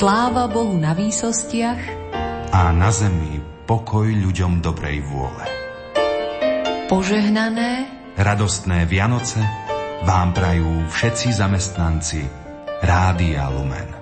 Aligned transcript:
Sláva 0.00 0.48
Bohu 0.48 0.80
na 0.80 0.96
výsostiach 0.96 2.08
a 2.56 2.72
na 2.72 2.88
zemi 2.88 3.36
pokoj 3.68 4.08
ľuďom 4.08 4.64
dobrej 4.64 5.04
vôle. 5.04 5.44
Požehnané, 6.88 7.84
radostné 8.16 8.88
Vianoce 8.88 9.44
vám 10.08 10.32
prajú 10.32 10.88
všetci 10.88 11.36
zamestnanci 11.36 12.24
Rádia 12.80 13.52
Lumen. 13.52 13.99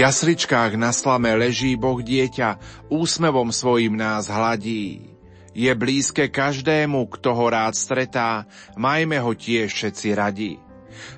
Jasličkách 0.00 0.80
na 0.80 0.96
slame 0.96 1.36
leží 1.36 1.76
Boh 1.76 2.00
dieťa, 2.00 2.56
úsmevom 2.88 3.52
svojim 3.52 3.92
nás 3.92 4.32
hladí. 4.32 5.12
Je 5.52 5.68
blízke 5.74 6.30
každému, 6.30 7.10
kto 7.10 7.36
ho 7.36 7.46
rád 7.50 7.76
stretá, 7.76 8.48
majme 8.78 9.20
ho 9.20 9.34
tiež 9.34 9.68
všetci 9.68 10.08
radi. 10.16 10.52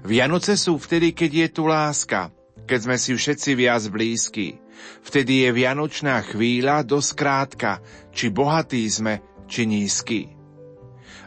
Vianoce 0.02 0.58
sú 0.58 0.80
vtedy, 0.80 1.14
keď 1.14 1.30
je 1.30 1.48
tu 1.52 1.62
láska, 1.68 2.32
keď 2.66 2.78
sme 2.80 2.96
si 2.98 3.12
všetci 3.14 3.50
viac 3.54 3.82
blízki. 3.92 4.58
Vtedy 5.04 5.46
je 5.46 5.50
vianočná 5.52 6.18
chvíľa 6.26 6.82
dosť 6.82 7.10
krátka, 7.14 7.72
či 8.10 8.34
bohatí 8.34 8.82
sme, 8.88 9.22
či 9.46 9.68
nízky. 9.68 10.41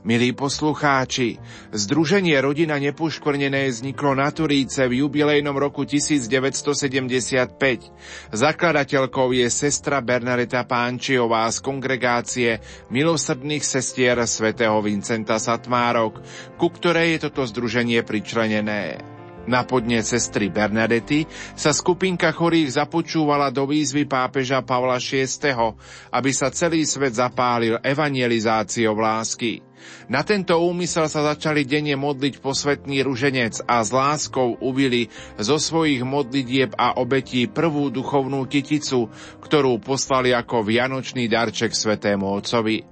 Milí 0.05 0.37
poslucháči, 0.37 1.41
Združenie 1.73 2.37
Rodina 2.37 2.77
nepoškvrnené 2.77 3.73
vzniklo 3.73 4.13
na 4.13 4.29
Turíce 4.29 4.85
v 4.85 5.01
jubilejnom 5.01 5.57
roku 5.57 5.81
1975. 5.81 7.57
Zakladateľkou 8.29 9.33
je 9.33 9.49
sestra 9.49 10.05
Bernareta 10.05 10.61
Pánčiová 10.61 11.49
z 11.49 11.57
kongregácie 11.57 12.61
milosrdných 12.93 13.65
sestier 13.65 14.21
svätého 14.29 14.77
Vincenta 14.85 15.41
Satmárok, 15.41 16.21
ku 16.61 16.69
ktorej 16.69 17.17
je 17.17 17.19
toto 17.25 17.41
združenie 17.41 18.05
pričlenené. 18.05 19.01
Na 19.45 19.61
podne 19.61 20.01
sestry 20.01 20.53
Bernadety 20.53 21.29
sa 21.53 21.69
skupinka 21.69 22.33
chorých 22.33 22.81
započúvala 22.81 23.53
do 23.53 23.69
výzvy 23.69 24.09
pápeža 24.09 24.65
Pavla 24.65 24.97
VI, 24.97 25.25
aby 26.09 26.29
sa 26.33 26.49
celý 26.49 26.81
svet 26.85 27.17
zapálil 27.17 27.77
evangelizáciou 27.81 28.97
lásky. 28.97 29.65
Na 30.05 30.21
tento 30.21 30.57
úmysel 30.61 31.09
sa 31.09 31.25
začali 31.25 31.65
denne 31.65 31.97
modliť 31.97 32.39
posvetný 32.39 33.01
ruženec 33.01 33.65
a 33.65 33.81
s 33.81 33.89
láskou 33.89 34.57
uvili 34.61 35.09
zo 35.41 35.57
svojich 35.57 36.05
modlitieb 36.05 36.77
a 36.77 36.97
obetí 37.01 37.49
prvú 37.49 37.89
duchovnú 37.89 38.45
kyticu, 38.45 39.09
ktorú 39.41 39.81
poslali 39.81 40.31
ako 40.31 40.65
vianočný 40.65 41.25
darček 41.25 41.73
svetému 41.73 42.25
otcovi. 42.25 42.85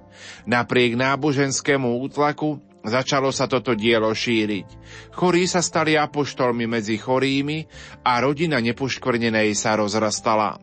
Napriek 0.48 0.98
náboženskému 0.98 2.00
útlaku 2.04 2.60
Začalo 2.84 3.32
sa 3.32 3.48
toto 3.48 3.72
dielo 3.72 4.12
šíriť. 4.12 4.68
Chorí 5.16 5.48
sa 5.48 5.64
stali 5.64 5.96
apoštolmi 5.96 6.68
medzi 6.68 7.00
chorými 7.00 7.64
a 8.04 8.20
rodina 8.20 8.60
nepoškvrnenej 8.60 9.56
sa 9.56 9.80
rozrastala. 9.80 10.60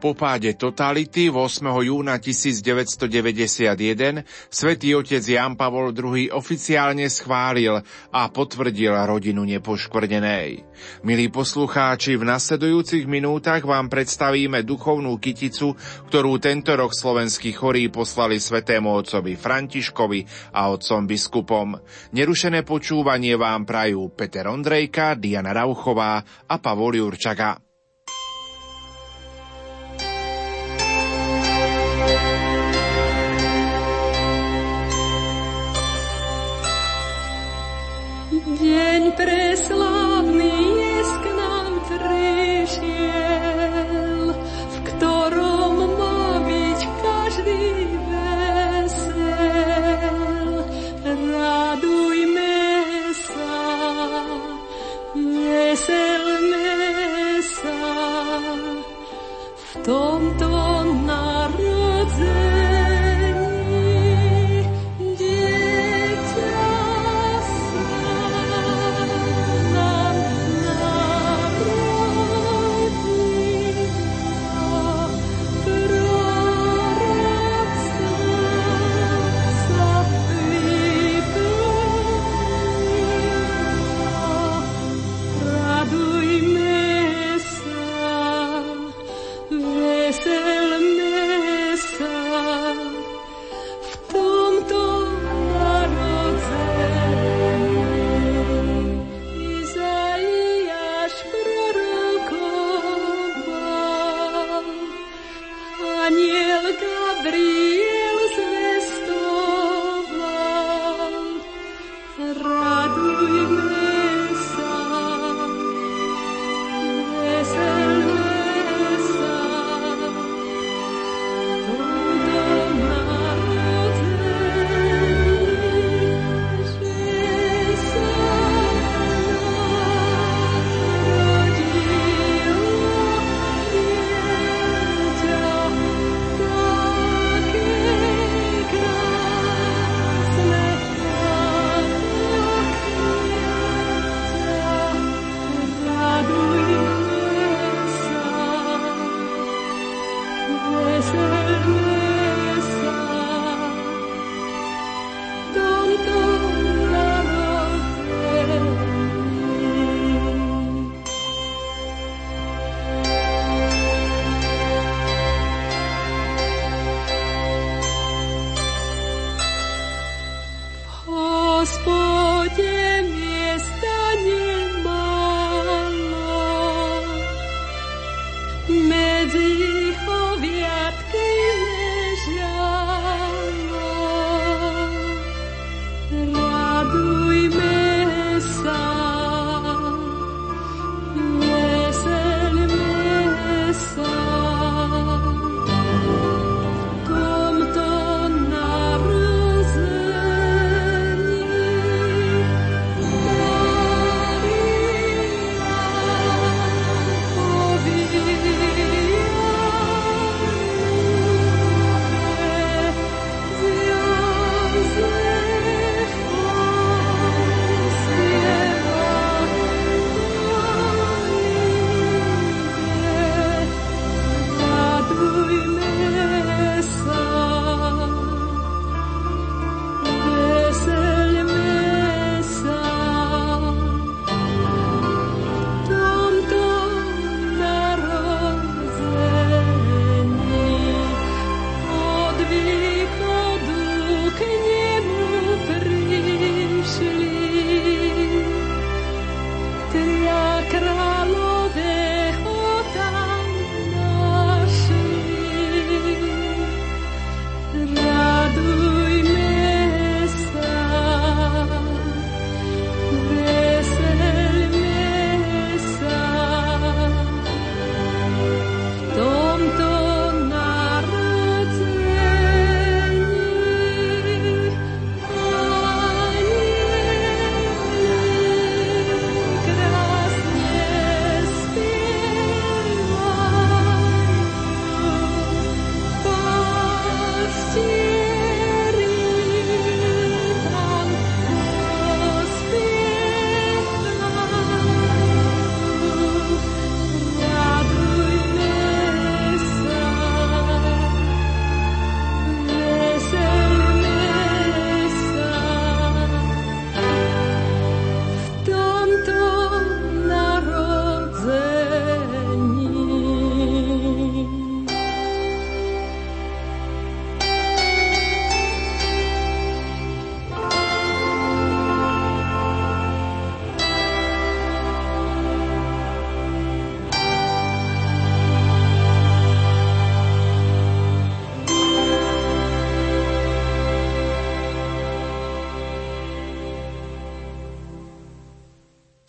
Po 0.00 0.16
páde 0.16 0.56
totality 0.56 1.28
8. 1.28 1.60
júna 1.84 2.16
1991 2.16 4.24
svätý 4.48 4.96
otec 4.96 5.20
Jan 5.20 5.60
Pavol 5.60 5.92
II 5.92 6.32
oficiálne 6.32 7.04
schválil 7.12 7.84
a 8.08 8.22
potvrdil 8.32 8.96
rodinu 8.96 9.44
nepoškvrnenej. 9.44 10.64
Milí 11.04 11.28
poslucháči, 11.28 12.16
v 12.16 12.32
nasledujúcich 12.32 13.04
minútach 13.04 13.60
vám 13.60 13.92
predstavíme 13.92 14.64
duchovnú 14.64 15.20
kyticu, 15.20 15.76
ktorú 16.08 16.40
tento 16.40 16.72
rok 16.72 16.96
slovenskí 16.96 17.52
chorí 17.52 17.92
poslali 17.92 18.40
svätému 18.40 19.04
otcovi 19.04 19.36
Františkovi 19.36 20.20
a 20.56 20.72
otcom 20.72 21.04
biskupom. 21.04 21.76
Nerušené 22.16 22.64
počúvanie 22.64 23.36
vám 23.36 23.68
prajú 23.68 24.16
Peter 24.16 24.48
Ondrejka, 24.48 25.12
Diana 25.20 25.52
Rauchová 25.52 26.24
a 26.48 26.56
Pavol 26.56 26.96
Jurčaga. 26.96 27.69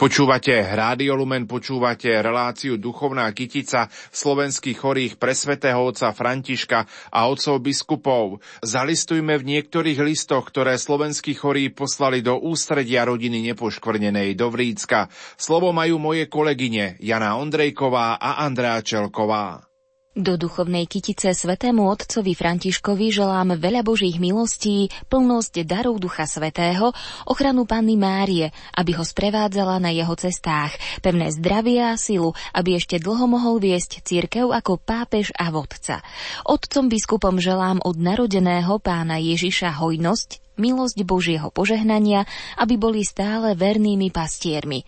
Počúvate 0.01 0.57
Rádio 0.57 1.13
Lumen, 1.13 1.45
počúvate 1.45 2.09
reláciu 2.09 2.81
Duchovná 2.81 3.29
kytica 3.37 3.85
slovenských 4.09 4.73
chorých 4.73 5.13
pre 5.21 5.37
svätého 5.37 5.77
otca 5.77 6.09
Františka 6.09 6.89
a 7.13 7.29
otcov 7.29 7.61
biskupov. 7.61 8.41
Zalistujme 8.65 9.37
v 9.37 9.45
niektorých 9.45 10.01
listoch, 10.01 10.49
ktoré 10.49 10.81
slovenskí 10.81 11.37
chorí 11.37 11.69
poslali 11.69 12.25
do 12.25 12.33
ústredia 12.33 13.05
rodiny 13.05 13.53
nepoškvrnenej 13.53 14.33
do 14.33 14.49
Vrícka. 14.49 15.05
Slovo 15.37 15.69
majú 15.69 16.01
moje 16.01 16.25
kolegyne 16.25 16.97
Jana 16.97 17.37
Ondrejková 17.37 18.17
a 18.17 18.41
Andrea 18.41 18.81
Čelková. 18.81 19.70
Do 20.11 20.35
duchovnej 20.35 20.91
kytice 20.91 21.31
svetému 21.31 21.87
otcovi 21.87 22.35
Františkovi 22.35 23.15
želám 23.15 23.55
veľa 23.55 23.79
božích 23.79 24.19
milostí, 24.19 24.91
plnosť 25.07 25.63
darov 25.63 26.03
Ducha 26.03 26.27
Svetého, 26.27 26.91
ochranu 27.23 27.63
Panny 27.63 27.95
Márie, 27.95 28.51
aby 28.75 28.91
ho 28.99 29.07
sprevádzala 29.07 29.79
na 29.79 29.87
jeho 29.95 30.11
cestách, 30.19 30.75
pevné 30.99 31.31
zdravie 31.31 31.79
a 31.79 31.95
silu, 31.95 32.35
aby 32.51 32.75
ešte 32.75 32.99
dlho 32.99 33.23
mohol 33.23 33.63
viesť 33.63 34.03
církev 34.03 34.51
ako 34.51 34.83
pápež 34.83 35.31
a 35.31 35.47
vodca. 35.47 36.03
Otcom 36.43 36.91
biskupom 36.91 37.39
želám 37.39 37.79
od 37.79 37.95
narodeného 37.95 38.83
pána 38.83 39.15
Ježiša 39.15 39.79
hojnosť, 39.79 40.40
milosť 40.59 40.97
Božieho 41.03 41.47
požehnania, 41.51 42.27
aby 42.59 42.75
boli 42.75 43.03
stále 43.05 43.53
vernými 43.55 44.09
pastiermi. 44.09 44.83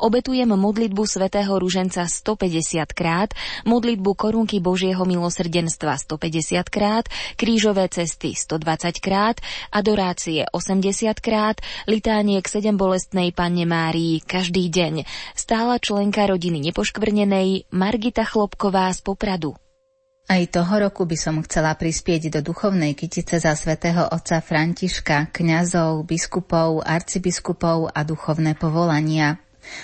Obetujem 0.00 0.52
modlitbu 0.52 1.02
svätého 1.08 1.56
Ruženca 1.56 2.04
150 2.04 2.92
krát, 2.92 3.32
modlitbu 3.64 4.10
korunky 4.14 4.60
Božieho 4.60 5.02
milosrdenstva 5.08 5.96
150 5.96 6.68
krát, 6.68 7.04
krížové 7.40 7.88
cesty 7.88 8.36
120 8.36 9.00
krát, 9.00 9.40
adorácie 9.72 10.44
80 10.52 11.18
krát, 11.24 11.60
litánie 11.88 12.38
k 12.44 12.48
sedem 12.48 12.76
bolestnej 12.76 13.32
Panne 13.32 13.64
Márii 13.64 14.20
každý 14.20 14.68
deň. 14.68 15.08
Stála 15.32 15.80
členka 15.80 16.28
rodiny 16.28 16.60
nepoškvrnenej 16.70 17.72
Margita 17.72 18.28
Chlopková 18.28 18.92
z 18.92 19.00
Popradu. 19.00 19.56
Aj 20.32 20.48
toho 20.48 20.88
roku 20.88 21.04
by 21.04 21.12
som 21.12 21.44
chcela 21.44 21.76
prispieť 21.76 22.32
do 22.32 22.40
duchovnej 22.40 22.96
kytice 22.96 23.36
za 23.36 23.52
svätého 23.52 24.08
otca 24.08 24.40
Františka, 24.40 25.28
kňazov, 25.28 26.08
biskupov, 26.08 26.80
arcibiskupov 26.80 27.92
a 27.92 28.00
duchovné 28.00 28.56
povolania. 28.56 29.36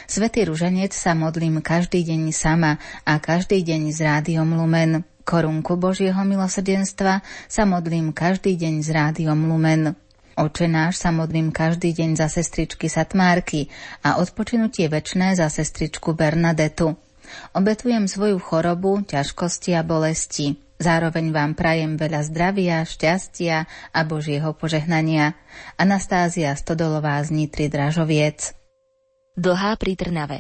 Svetý 0.09 0.49
ruženec 0.49 0.97
sa 0.97 1.13
modlím 1.13 1.61
každý 1.61 2.01
deň 2.01 2.33
sama 2.33 2.81
a 3.05 3.21
každý 3.21 3.61
deň 3.61 3.93
s 3.93 4.01
rádiom 4.01 4.49
Lumen. 4.57 5.05
Korunku 5.21 5.77
Božieho 5.77 6.25
milosrdenstva 6.25 7.21
sa 7.45 7.63
modlím 7.69 8.17
každý 8.17 8.57
deň 8.57 8.75
s 8.81 8.89
rádiom 8.89 9.53
Lumen. 9.53 10.01
Oče 10.33 10.65
náš 10.65 10.97
sa 10.97 11.13
modlím 11.13 11.53
každý 11.53 11.93
deň 11.93 12.17
za 12.17 12.33
sestričky 12.33 12.89
Satmárky 12.89 13.69
a 14.01 14.17
odpočinutie 14.17 14.89
večné 14.89 15.37
za 15.37 15.53
sestričku 15.53 16.17
Bernadetu. 16.17 16.97
Obetujem 17.57 18.09
svoju 18.09 18.39
chorobu, 18.43 19.05
ťažkosti 19.07 19.77
a 19.79 19.83
bolesti. 19.87 20.59
Zároveň 20.79 21.35
vám 21.35 21.59
prajem 21.59 21.99
veľa 21.99 22.23
zdravia, 22.31 22.87
šťastia 22.87 23.67
a 23.91 24.01
Božieho 24.07 24.55
požehnania. 24.55 25.35
Anastázia 25.75 26.55
Stodolová 26.55 27.19
z 27.27 27.35
Nitry 27.35 27.67
Dražoviec. 27.67 28.55
Dlhá 29.35 29.75
pri 29.75 29.93
Trnave. 29.99 30.39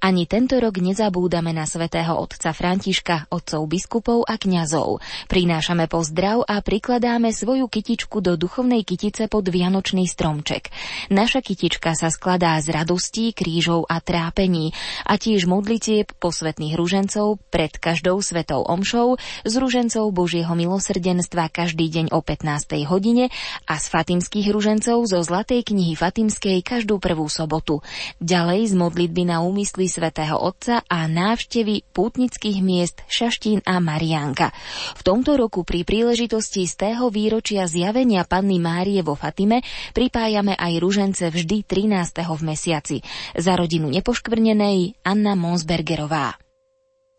Ani 0.00 0.24
tento 0.24 0.56
rok 0.56 0.80
nezabúdame 0.80 1.52
na 1.52 1.68
svätého 1.68 2.16
otca 2.16 2.52
Františka, 2.56 3.28
otcov 3.28 3.64
biskupov 3.68 4.24
a 4.24 4.40
kňazov. 4.40 5.04
Prinášame 5.28 5.88
pozdrav 5.88 6.44
a 6.44 6.60
prikladáme 6.64 7.32
svoju 7.32 7.68
kytičku 7.68 8.24
do 8.24 8.36
duchovnej 8.36 8.84
kytice 8.84 9.28
pod 9.28 9.48
Vianočný 9.48 10.08
stromček. 10.08 10.72
Naša 11.12 11.44
kytička 11.44 11.92
sa 11.92 12.08
skladá 12.08 12.56
z 12.64 12.72
radostí, 12.72 13.36
krížov 13.36 13.84
a 13.84 14.00
trápení 14.00 14.72
a 15.04 15.20
tiež 15.20 15.44
modlitieb 15.44 16.08
posvetných 16.16 16.76
ružencov 16.76 17.40
pred 17.52 17.76
každou 17.76 18.20
svetou 18.24 18.64
omšou 18.64 19.20
z 19.44 19.54
ružencov 19.60 20.08
Božieho 20.14 20.52
milosrdenstva 20.56 21.52
každý 21.52 21.92
deň 21.92 22.14
o 22.14 22.24
15. 22.24 22.88
hodine 22.88 23.28
a 23.68 23.74
z 23.76 23.86
fatimských 23.92 24.48
ružencov 24.48 25.04
zo 25.04 25.18
Zlatej 25.20 25.66
knihy 25.66 25.98
Fatimskej 25.98 26.64
každú 26.64 27.02
prvú 27.02 27.26
sobotu. 27.28 27.84
Ďalej 28.22 28.70
z 28.70 28.74
modlitby 28.78 29.22
na 29.28 29.42
úmysl 29.42 29.73
úmysly 29.74 29.90
svätého 29.90 30.38
Otca 30.38 30.86
a 30.86 31.10
návštevy 31.10 31.90
pútnických 31.90 32.62
miest 32.62 33.02
Šaštín 33.10 33.58
a 33.66 33.82
Marianka. 33.82 34.54
V 34.94 35.02
tomto 35.02 35.34
roku 35.34 35.66
pri 35.66 35.82
príležitosti 35.82 36.62
z 36.62 36.78
tého 36.78 37.10
výročia 37.10 37.66
zjavenia 37.66 38.22
Panny 38.22 38.62
Márie 38.62 39.02
vo 39.02 39.18
Fatime 39.18 39.66
pripájame 39.90 40.54
aj 40.54 40.78
ružence 40.78 41.26
vždy 41.26 41.66
13. 41.66 41.90
v 42.22 42.42
mesiaci. 42.46 42.96
Za 43.34 43.58
rodinu 43.58 43.90
nepoškvrnenej 43.90 45.02
Anna 45.02 45.34
Monsbergerová. 45.34 46.38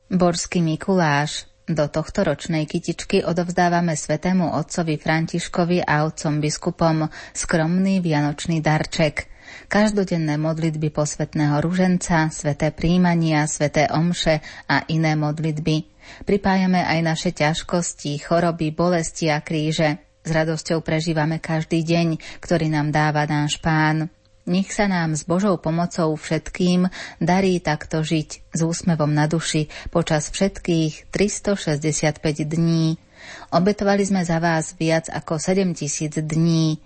Borský 0.07 0.63
Mikuláš 0.63 1.51
do 1.67 1.91
tohto 1.91 2.23
ročnej 2.23 2.63
kytičky 2.71 3.27
odovzdávame 3.27 3.99
svetému 3.99 4.55
otcovi 4.55 4.95
Františkovi 4.95 5.83
a 5.83 6.07
otcom 6.07 6.39
biskupom 6.39 7.11
skromný 7.35 7.99
vianočný 7.99 8.63
darček– 8.63 9.27
každodenné 9.67 10.37
modlitby 10.37 10.93
posvetného 10.93 11.59
ruženca, 11.61 12.29
sveté 12.29 12.71
príjmania, 12.71 13.47
sveté 13.49 13.89
omše 13.91 14.41
a 14.69 14.85
iné 14.91 15.17
modlitby. 15.17 15.85
Pripájame 16.23 16.85
aj 16.85 16.99
naše 17.01 17.29
ťažkosti, 17.33 18.21
choroby, 18.21 18.71
bolesti 18.71 19.33
a 19.33 19.41
kríže. 19.41 20.01
S 20.25 20.29
radosťou 20.33 20.81
prežívame 20.81 21.37
každý 21.37 21.85
deň, 21.85 22.41
ktorý 22.41 22.69
nám 22.69 22.89
dáva 22.89 23.29
náš 23.29 23.61
pán. 23.61 24.09
Nech 24.45 24.69
sa 24.69 24.85
nám 24.85 25.17
s 25.17 25.25
Božou 25.25 25.57
pomocou 25.57 26.13
všetkým 26.13 26.85
darí 27.17 27.57
takto 27.57 28.05
žiť 28.05 28.53
s 28.53 28.59
úsmevom 28.61 29.09
na 29.09 29.25
duši 29.25 29.73
počas 29.89 30.29
všetkých 30.29 31.09
365 31.09 32.21
dní. 32.45 33.01
Obetovali 33.49 34.05
sme 34.05 34.21
za 34.21 34.37
vás 34.37 34.77
viac 34.77 35.09
ako 35.09 35.41
7000 35.41 36.21
dní 36.21 36.77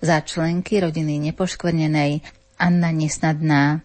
za 0.00 0.20
členky 0.20 0.80
rodiny 0.80 1.18
nepoškvrnenej 1.30 2.20
Anna 2.58 2.90
Nesnadná. 2.90 3.80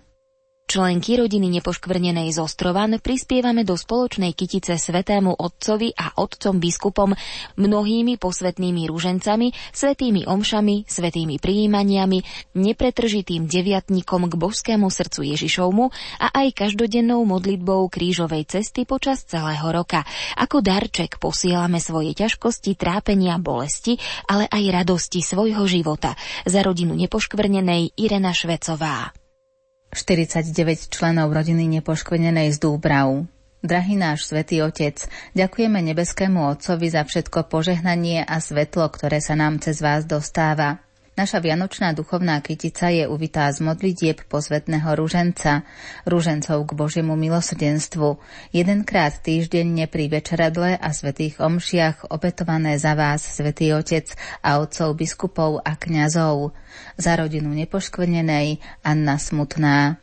Členky 0.71 1.19
rodiny 1.19 1.59
nepoškvrnenej 1.59 2.31
z 2.31 2.39
Ostrovan 2.39 2.95
prispievame 3.03 3.67
do 3.67 3.75
spoločnej 3.75 4.31
kytice 4.31 4.79
svetému 4.79 5.35
otcovi 5.35 5.91
a 5.91 6.15
otcom 6.15 6.63
biskupom 6.63 7.11
mnohými 7.59 8.15
posvetnými 8.15 8.87
rúžencami, 8.87 9.51
svetými 9.75 10.23
omšami, 10.23 10.87
svetými 10.87 11.43
prijímaniami, 11.43 12.23
nepretržitým 12.55 13.51
deviatnikom 13.51 14.31
k 14.31 14.33
božskému 14.39 14.87
srdcu 14.87 15.35
Ježišovmu 15.35 15.91
a 16.23 16.39
aj 16.39 16.63
každodennou 16.63 17.19
modlitbou 17.27 17.91
krížovej 17.91 18.47
cesty 18.47 18.87
počas 18.87 19.27
celého 19.27 19.67
roka. 19.75 20.07
Ako 20.39 20.63
darček 20.63 21.19
posielame 21.19 21.83
svoje 21.83 22.15
ťažkosti, 22.15 22.79
trápenia, 22.79 23.35
bolesti, 23.43 23.99
ale 24.23 24.47
aj 24.47 24.71
radosti 24.71 25.19
svojho 25.19 25.67
života. 25.67 26.15
Za 26.47 26.63
rodinu 26.63 26.95
nepoškvrnenej 26.95 27.99
Irena 27.99 28.31
Švecová. 28.31 29.11
49 29.91 30.87
členov 30.87 31.35
rodiny 31.35 31.67
nepoškvrnenej 31.79 32.55
z 32.55 32.57
Dúbrav. 32.63 33.27
Drahý 33.61 33.93
náš 33.93 34.25
svätý 34.25 34.65
Otec, 34.65 35.05
ďakujeme 35.37 35.77
nebeskému 35.85 36.49
Otcovi 36.49 36.89
za 36.89 37.05
všetko 37.05 37.45
požehnanie 37.45 38.25
a 38.25 38.41
svetlo, 38.41 38.89
ktoré 38.89 39.21
sa 39.21 39.37
nám 39.37 39.61
cez 39.61 39.83
vás 39.85 40.09
dostáva. 40.09 40.81
Naša 41.11 41.43
vianočná 41.43 41.91
duchovná 41.91 42.39
kytica 42.39 42.87
je 42.87 43.03
uvitá 43.03 43.51
z 43.51 43.59
modlitieb 43.59 44.23
posvetného 44.31 44.95
rúženca, 44.95 45.67
rúžencov 46.07 46.63
k 46.63 46.71
Božiemu 46.71 47.19
milosrdenstvu, 47.19 48.15
jedenkrát 48.55 49.19
týždenne 49.19 49.91
pri 49.91 50.07
večeradle 50.07 50.79
a 50.79 50.89
svetých 50.95 51.43
omšiach 51.43 52.07
opetované 52.15 52.79
za 52.79 52.95
vás, 52.95 53.27
svätý 53.27 53.75
Otec 53.75 54.07
a 54.39 54.63
otcov 54.63 54.95
biskupov 54.95 55.59
a 55.59 55.75
kňazov, 55.75 56.55
za 56.95 57.19
rodinu 57.19 57.51
nepoškvrnenej 57.59 58.63
Anna 58.79 59.19
Smutná. 59.19 59.99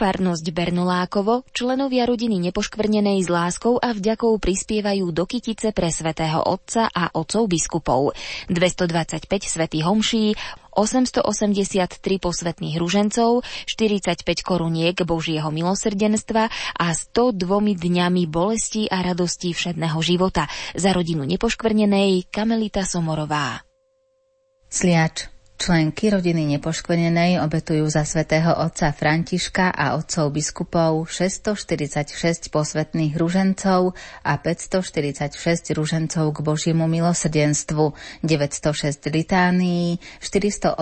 Farnosť 0.00 0.56
Bernolákovo, 0.56 1.44
členovia 1.52 2.08
rodiny 2.08 2.40
nepoškvrnenej 2.48 3.20
s 3.20 3.28
láskou 3.28 3.76
a 3.76 3.92
vďakou 3.92 4.32
prispievajú 4.40 5.12
do 5.12 5.28
kytice 5.28 5.76
pre 5.76 5.92
svätého 5.92 6.40
Otca 6.40 6.88
a 6.88 7.12
otcov 7.12 7.44
biskupov. 7.44 8.16
225 8.48 9.28
svätých 9.44 9.84
homší, 9.84 10.32
883 10.72 12.00
posvetných 12.16 12.80
ružencov, 12.80 13.44
45 13.68 14.24
koruniek 14.40 14.96
Božieho 15.04 15.52
milosrdenstva 15.52 16.48
a 16.80 16.86
102 16.96 17.76
dňami 17.76 18.24
bolesti 18.24 18.88
a 18.88 19.04
radostí 19.04 19.52
všedného 19.52 20.00
života. 20.00 20.48
Za 20.72 20.96
rodinu 20.96 21.28
nepoškvrnenej 21.28 22.32
Kamelita 22.32 22.88
Somorová. 22.88 23.68
Sliač 24.72 25.28
Členky 25.60 26.08
rodiny 26.08 26.56
nepoškvrnenej 26.56 27.36
obetujú 27.44 27.84
za 27.92 28.08
svätého 28.08 28.48
otca 28.64 28.96
Františka 28.96 29.68
a 29.68 29.92
otcov 29.92 30.32
biskupov 30.32 31.04
646 31.12 32.48
posvetných 32.48 33.12
ružencov 33.12 33.92
a 34.24 34.32
546 34.40 35.76
ružencov 35.76 36.32
k 36.32 36.38
Božiemu 36.40 36.88
milosrdenstvu, 36.88 37.92
906 38.24 39.12
litánií, 39.12 40.00
418 40.24 40.80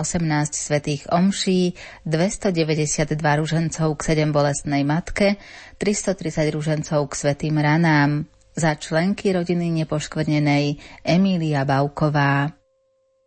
svetých 0.55 1.11
omší, 1.11 1.75
292 2.07 3.19
ružencov 3.19 3.89
k 3.99 4.01
sedem 4.07 4.31
bolestnej 4.31 4.87
matke, 4.87 5.35
330 5.75 6.55
ružencov 6.55 7.11
k 7.11 7.13
svetým 7.19 7.59
ranám. 7.59 8.31
Za 8.55 8.79
členky 8.79 9.35
rodiny 9.35 9.83
nepoškvrnenej 9.83 10.79
Emília 11.03 11.67
Bauková. 11.67 12.55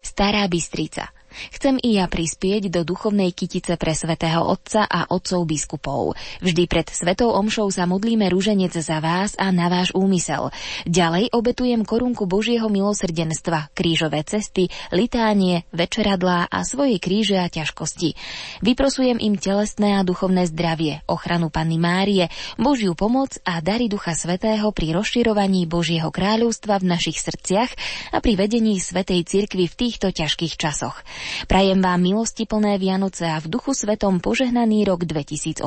Stará 0.01 0.49
Bystrica 0.49 1.13
Chcem 1.53 1.81
i 1.81 1.99
ja 1.99 2.07
prispieť 2.07 2.69
do 2.69 2.85
duchovnej 2.87 3.33
kytice 3.33 3.75
pre 3.81 3.97
svätého 3.97 4.45
Otca 4.45 4.85
a 4.87 5.09
otcov 5.11 5.45
biskupov. 5.49 6.15
Vždy 6.45 6.65
pred 6.71 6.87
svetou 6.89 7.33
omšou 7.35 7.73
sa 7.73 7.89
modlíme 7.89 8.29
rúženec 8.31 8.73
za 8.77 9.03
vás 9.03 9.35
a 9.41 9.49
na 9.51 9.73
váš 9.73 9.93
úmysel. 9.97 10.53
Ďalej 10.85 11.33
obetujem 11.33 11.83
korunku 11.83 12.25
Božieho 12.29 12.69
milosrdenstva, 12.69 13.73
krížové 13.73 14.25
cesty, 14.25 14.69
litánie, 14.93 15.65
večeradlá 15.73 16.49
a 16.49 16.63
svoje 16.63 17.01
kríže 17.01 17.41
a 17.41 17.49
ťažkosti. 17.49 18.15
Vyprosujem 18.63 19.19
im 19.19 19.37
telesné 19.37 19.99
a 19.99 20.07
duchovné 20.07 20.49
zdravie, 20.49 21.03
ochranu 21.09 21.49
Panny 21.49 21.81
Márie, 21.81 22.29
Božiu 22.61 22.93
pomoc 22.97 23.37
a 23.43 23.59
dary 23.65 23.89
Ducha 23.89 24.15
Svetého 24.17 24.71
pri 24.71 24.95
rozširovaní 24.97 25.67
Božieho 25.67 26.13
kráľovstva 26.13 26.79
v 26.79 26.89
našich 26.89 27.19
srdciach 27.21 27.71
a 28.13 28.19
pri 28.21 28.37
vedení 28.37 28.79
Svetej 28.79 29.25
cirkvi 29.25 29.67
v 29.69 29.75
týchto 29.79 30.13
ťažkých 30.13 30.55
časoch. 30.57 31.01
Prajem 31.47 31.83
vám 31.83 32.01
milosti 32.01 32.47
plné 32.47 32.79
Vianoce 32.79 33.27
a 33.29 33.43
v 33.43 33.51
duchu 33.51 33.75
svetom 33.75 34.23
požehnaný 34.23 34.87
rok 34.87 35.05
2018. 35.05 35.63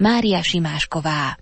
Mária 0.00 0.40
Šimášková. 0.40 1.40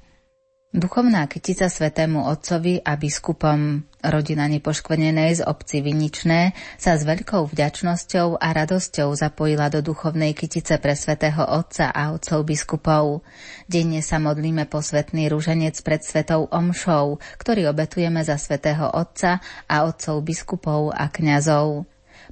Duchovná 0.69 1.25
kytica 1.25 1.73
svetému 1.73 2.29
otcovi 2.29 2.85
a 2.85 2.93
biskupom 3.01 3.89
rodina 4.05 4.45
nepoškvrnenej 4.53 5.41
z 5.41 5.43
obci 5.49 5.81
Viničné 5.81 6.53
sa 6.77 6.93
s 6.93 7.09
veľkou 7.09 7.49
vďačnosťou 7.49 8.37
a 8.37 8.49
radosťou 8.53 9.17
zapojila 9.17 9.73
do 9.73 9.81
duchovnej 9.81 10.37
kytice 10.37 10.77
pre 10.77 10.93
svätého 10.93 11.41
otca 11.41 11.89
a 11.89 12.13
otcov 12.13 12.45
biskupov. 12.45 13.25
Denne 13.65 14.05
sa 14.05 14.21
modlíme 14.21 14.69
posvetný 14.69 15.33
rúženec 15.33 15.81
pred 15.81 16.05
svetou 16.05 16.53
omšou, 16.53 17.17
ktorý 17.41 17.73
obetujeme 17.73 18.21
za 18.21 18.37
svätého 18.37 18.93
otca 18.93 19.41
a 19.73 19.89
otcov 19.89 20.21
biskupov 20.21 20.93
a 20.93 21.09
kňazov 21.09 21.89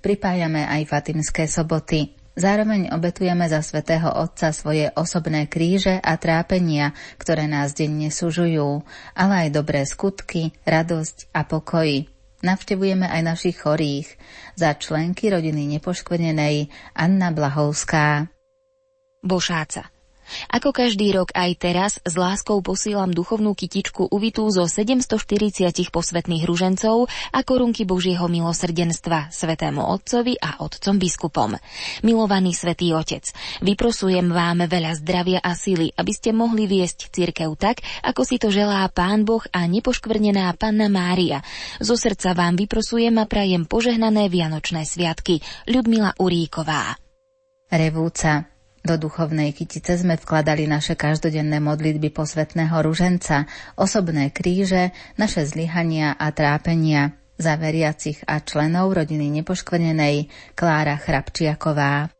pripájame 0.07 0.63
aj 0.63 0.87
Fatimské 0.87 1.51
soboty. 1.51 2.15
Zároveň 2.39 2.95
obetujeme 2.95 3.51
za 3.51 3.59
svätého 3.59 4.07
Otca 4.07 4.55
svoje 4.55 4.87
osobné 4.95 5.51
kríže 5.51 5.99
a 5.99 6.15
trápenia, 6.15 6.95
ktoré 7.19 7.51
nás 7.51 7.75
denne 7.75 8.15
sužujú, 8.15 8.87
ale 9.19 9.51
aj 9.51 9.59
dobré 9.59 9.83
skutky, 9.83 10.55
radosť 10.63 11.35
a 11.35 11.43
pokoj. 11.43 12.07
Navštevujeme 12.47 13.11
aj 13.11 13.23
našich 13.27 13.59
chorých. 13.59 14.15
Za 14.55 14.79
členky 14.79 15.27
rodiny 15.27 15.67
nepoškvrnenej 15.75 16.71
Anna 16.95 17.35
Blahovská. 17.35 18.31
Bošáca. 19.27 19.96
Ako 20.51 20.75
každý 20.75 21.15
rok 21.15 21.31
aj 21.35 21.51
teraz 21.59 21.93
s 22.03 22.15
láskou 22.19 22.59
posielam 22.61 23.11
duchovnú 23.11 23.55
kytičku 23.55 24.11
uvitú 24.11 24.47
zo 24.51 24.67
740 24.67 25.93
posvetných 25.93 26.45
ružencov 26.45 27.07
a 27.33 27.41
korunky 27.43 27.87
Božieho 27.87 28.27
milosrdenstva 28.27 29.31
svetému 29.31 29.83
Otcovi 29.83 30.39
a 30.39 30.63
Otcom 30.63 30.97
biskupom. 30.99 31.55
Milovaný 32.03 32.53
svätý 32.57 32.91
Otec, 32.97 33.31
vyprosujem 33.63 34.31
vám 34.31 34.67
veľa 34.67 34.93
zdravia 34.99 35.39
a 35.43 35.55
sily, 35.55 35.93
aby 35.95 36.13
ste 36.13 36.35
mohli 36.35 36.67
viesť 36.67 37.11
cirkev 37.13 37.55
tak, 37.55 37.83
ako 38.03 38.23
si 38.27 38.37
to 38.41 38.51
želá 38.51 38.87
Pán 38.91 39.23
Boh 39.23 39.43
a 39.53 39.65
nepoškvrnená 39.67 40.51
Panna 40.59 40.91
Mária. 40.91 41.43
Zo 41.79 41.95
srdca 41.95 42.33
vám 42.35 42.59
vyprosujem 42.59 43.15
a 43.21 43.29
prajem 43.29 43.69
požehnané 43.69 44.27
Vianočné 44.33 44.89
sviatky. 44.89 45.41
Ľudmila 45.71 46.19
Uríková. 46.19 46.97
Revúca 47.67 48.56
do 48.87 48.95
duchovnej 48.97 49.51
kytice 49.51 49.99
sme 49.99 50.15
vkladali 50.15 50.71
naše 50.71 50.95
každodenné 50.95 51.59
modlitby 51.59 52.15
posvetného 52.15 52.79
ruženca, 52.81 53.51
osobné 53.75 54.31
kríže, 54.31 54.95
naše 55.19 55.43
zlyhania 55.43 56.15
a 56.15 56.31
trápenia. 56.31 57.19
Za 57.37 57.61
veriacich 57.61 58.25
a 58.25 58.41
členov 58.41 58.97
rodiny 58.97 59.29
nepoškvrnenej 59.29 60.33
Klára 60.57 60.97
Chrapčiaková 60.97 62.16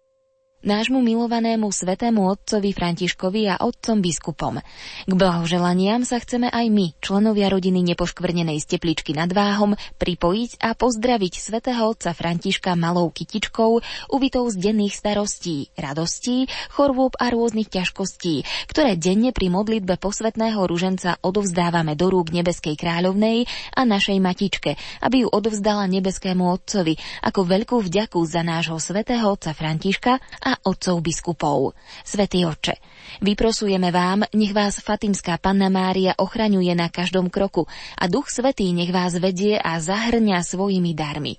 nášmu 0.67 0.99
milovanému 0.99 1.71
svetému 1.71 2.27
otcovi 2.27 2.75
Františkovi 2.75 3.47
a 3.47 3.63
otcom 3.63 4.03
biskupom. 4.03 4.59
K 5.07 5.13
blahoželaniam 5.15 6.03
sa 6.03 6.19
chceme 6.19 6.51
aj 6.51 6.67
my, 6.67 6.99
členovia 6.99 7.47
rodiny 7.47 7.87
nepoškvrnenej 7.95 8.59
z 8.59 8.75
tepličky 8.75 9.15
nad 9.15 9.31
Váhom, 9.31 9.79
pripojiť 10.03 10.59
a 10.59 10.75
pozdraviť 10.75 11.33
svätého 11.39 11.87
otca 11.87 12.11
Františka 12.11 12.75
malou 12.75 13.15
kytičkou, 13.15 13.79
uvitou 14.11 14.45
z 14.51 14.59
denných 14.59 14.99
starostí, 14.99 15.71
radostí, 15.79 16.51
chorôb 16.75 17.15
a 17.23 17.31
rôznych 17.31 17.71
ťažkostí, 17.71 18.43
ktoré 18.67 18.99
denne 18.99 19.31
pri 19.31 19.55
modlitbe 19.55 20.03
posvetného 20.03 20.59
ruženca 20.67 21.23
odovzdávame 21.23 21.95
do 21.95 22.11
rúk 22.11 22.35
nebeskej 22.35 22.75
kráľovnej 22.75 23.47
a 23.71 23.87
našej 23.87 24.19
matičke, 24.19 24.75
aby 24.99 25.23
ju 25.23 25.29
odovzdala 25.31 25.87
nebeskému 25.87 26.43
otcovi 26.43 26.99
ako 27.23 27.47
veľkú 27.47 27.77
vďaku 27.87 28.19
za 28.27 28.43
nášho 28.43 28.83
svätého 28.83 29.31
otca 29.31 29.55
Františka 29.55 30.19
a 30.43 30.56
otcov 30.65 31.03
biskupov. 31.03 31.77
Svetý 32.07 32.47
oče, 32.47 32.79
vyprosujeme 33.21 33.91
vám, 33.91 34.25
nech 34.33 34.55
vás 34.55 34.79
Fatimská 34.79 35.37
Panna 35.37 35.67
Mária 35.67 36.15
ochraňuje 36.15 36.73
na 36.73 36.87
každom 36.87 37.27
kroku 37.27 37.67
a 37.99 38.05
Duch 38.07 38.31
Svetý 38.31 38.71
nech 38.71 38.95
vás 38.95 39.19
vedie 39.19 39.59
a 39.59 39.77
zahrňa 39.83 40.41
svojimi 40.41 40.95
darmi. 40.95 41.37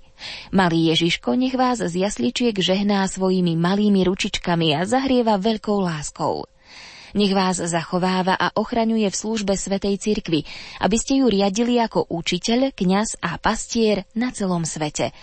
Malý 0.52 0.92
Ježiško 0.92 1.38
nech 1.40 1.56
vás 1.56 1.80
z 1.80 1.94
jasličiek 2.04 2.58
žehná 2.58 3.06
svojimi 3.08 3.56
malými 3.56 4.04
ručičkami 4.04 4.76
a 4.76 4.84
zahrieva 4.84 5.40
veľkou 5.40 5.78
láskou. 5.80 6.50
Nech 7.16 7.32
vás 7.32 7.64
zachováva 7.64 8.36
a 8.36 8.52
ochraňuje 8.52 9.08
v 9.08 9.16
službe 9.16 9.54
Svetej 9.56 9.96
Cirkvi, 10.02 10.44
aby 10.84 10.98
ste 11.00 11.24
ju 11.24 11.32
riadili 11.32 11.80
ako 11.80 12.12
učiteľ, 12.12 12.76
kňaz 12.76 13.24
a 13.24 13.40
pastier 13.40 14.04
na 14.12 14.36
celom 14.36 14.68
svete. 14.68 15.16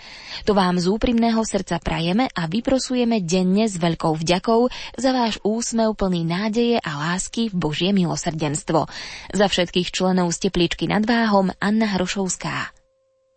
To 0.49 0.57
vám 0.57 0.81
z 0.81 0.89
úprimného 0.89 1.41
srdca 1.45 1.77
prajeme 1.77 2.25
a 2.33 2.49
vyprosujeme 2.49 3.21
denne 3.21 3.69
s 3.69 3.77
veľkou 3.77 4.17
vďakou 4.17 4.69
za 4.97 5.11
váš 5.13 5.37
úsmev 5.45 5.93
plný 5.93 6.25
nádeje 6.25 6.77
a 6.81 6.91
lásky 6.97 7.53
v 7.53 7.55
Božie 7.57 7.91
milosrdenstvo. 7.93 8.89
Za 9.33 9.45
všetkých 9.45 9.93
členov 9.93 10.33
z 10.33 10.49
Tepličky 10.49 10.89
nad 10.89 11.05
Váhom 11.05 11.53
Anna 11.61 11.85
Hrošovská. 11.97 12.73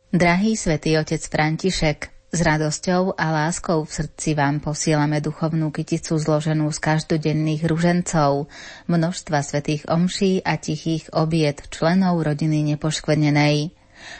Drahý 0.08 0.56
svätý 0.56 0.96
otec 0.96 1.20
František, 1.20 2.17
s 2.28 2.44
radosťou 2.44 3.16
a 3.16 3.32
láskou 3.32 3.88
v 3.88 4.04
srdci 4.04 4.36
vám 4.36 4.60
posielame 4.60 5.24
duchovnú 5.24 5.72
kyticu 5.72 6.20
zloženú 6.20 6.68
z 6.68 6.78
každodenných 6.78 7.64
ružencov, 7.64 8.52
množstva 8.84 9.40
svetých 9.40 9.88
omší 9.88 10.44
a 10.44 10.60
tichých 10.60 11.08
obiet 11.16 11.72
členov 11.72 12.20
rodiny 12.20 12.76
nepoškvrnenej. 12.76 13.72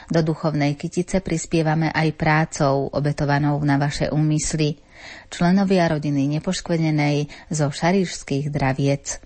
Do 0.09 0.25
duchovnej 0.25 0.73
kytice 0.73 1.21
prispievame 1.21 1.93
aj 1.93 2.17
prácou, 2.17 2.89
obetovanou 2.89 3.61
na 3.61 3.77
vaše 3.77 4.09
úmysly. 4.09 4.81
Členovia 5.29 5.85
rodiny 5.87 6.41
nepoškvrnenej 6.41 7.29
zo 7.53 7.69
šarišských 7.69 8.49
draviec. 8.49 9.21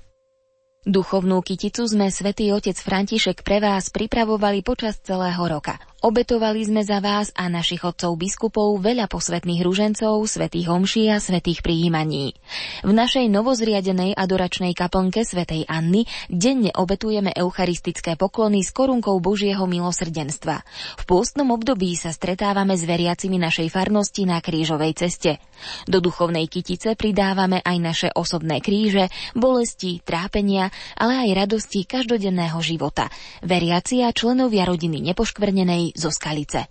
Duchovnú 0.83 1.39
kyticu 1.39 1.87
sme 1.87 2.11
svätý 2.11 2.51
otec 2.51 2.75
František 2.75 3.47
pre 3.47 3.63
vás 3.63 3.87
pripravovali 3.87 4.59
počas 4.67 4.99
celého 4.99 5.39
roka. 5.47 5.79
Obetovali 6.03 6.67
sme 6.67 6.83
za 6.83 7.00
vás 7.00 7.31
a 7.31 7.48
našich 7.48 7.79
otcov 7.88 8.19
biskupov 8.19 8.75
veľa 8.83 9.07
posvetných 9.07 9.63
ružencov, 9.63 10.27
svetých 10.27 10.67
homší 10.67 11.07
a 11.07 11.24
svetých 11.24 11.63
prijímaní. 11.63 12.36
V 12.83 12.91
našej 12.91 13.31
novozriadenej 13.31 14.12
adoračnej 14.12 14.75
kaplnke 14.75 15.24
svätej 15.24 15.63
Anny 15.63 16.03
denne 16.27 16.75
obetujeme 16.75 17.31
eucharistické 17.31 18.19
poklony 18.19 18.67
s 18.67 18.75
korunkou 18.75 19.15
Božieho 19.24 19.63
milosrdenstva. 19.63 20.67
V 21.00 21.03
pôstnom 21.07 21.55
období 21.55 21.95
sa 21.95 22.12
stretávame 22.12 22.75
s 22.75 22.83
veriacimi 22.83 23.39
našej 23.39 23.72
farnosti 23.72 24.27
na 24.27 24.43
krížovej 24.43 25.00
ceste. 25.00 25.39
Do 25.88 26.03
duchovnej 26.03 26.51
kytice 26.51 27.00
pridávame 27.00 27.63
aj 27.63 27.77
naše 27.79 28.10
osobné 28.12 28.60
kríže, 28.60 29.07
bolesti, 29.39 30.03
trápenia, 30.03 30.67
ale 31.00 31.31
aj 31.31 31.48
radosti 31.48 31.88
každodenného 31.88 32.60
života. 32.60 33.08
Veriaci 33.39 34.04
a 34.04 34.12
členovia 34.12 34.67
rodiny 34.67 34.99
nepoškvrnenej 34.99 35.92
zo 35.93 36.10
Skalice. 36.10 36.67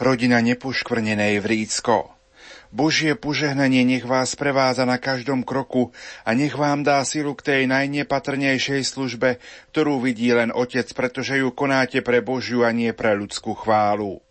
Rodina 0.00 0.40
nepoškvrnenej 0.40 1.42
Vrícko. 1.44 2.14
Božie 2.70 3.18
požehnanie 3.18 3.82
nech 3.82 4.06
vás 4.06 4.38
prevádza 4.38 4.86
na 4.86 4.96
každom 4.96 5.42
kroku 5.42 5.90
a 6.22 6.32
nech 6.38 6.54
vám 6.54 6.86
dá 6.86 7.02
silu 7.02 7.34
k 7.34 7.42
tej 7.42 7.62
najnepatrnejšej 7.66 8.86
službe, 8.86 9.42
ktorú 9.74 9.98
vidí 9.98 10.30
len 10.30 10.54
Otec, 10.54 10.86
pretože 10.94 11.42
ju 11.42 11.50
konáte 11.50 11.98
pre 12.00 12.22
Božiu 12.22 12.62
a 12.62 12.70
nie 12.70 12.94
pre 12.94 13.18
ľudskú 13.18 13.58
chválu. 13.58 14.22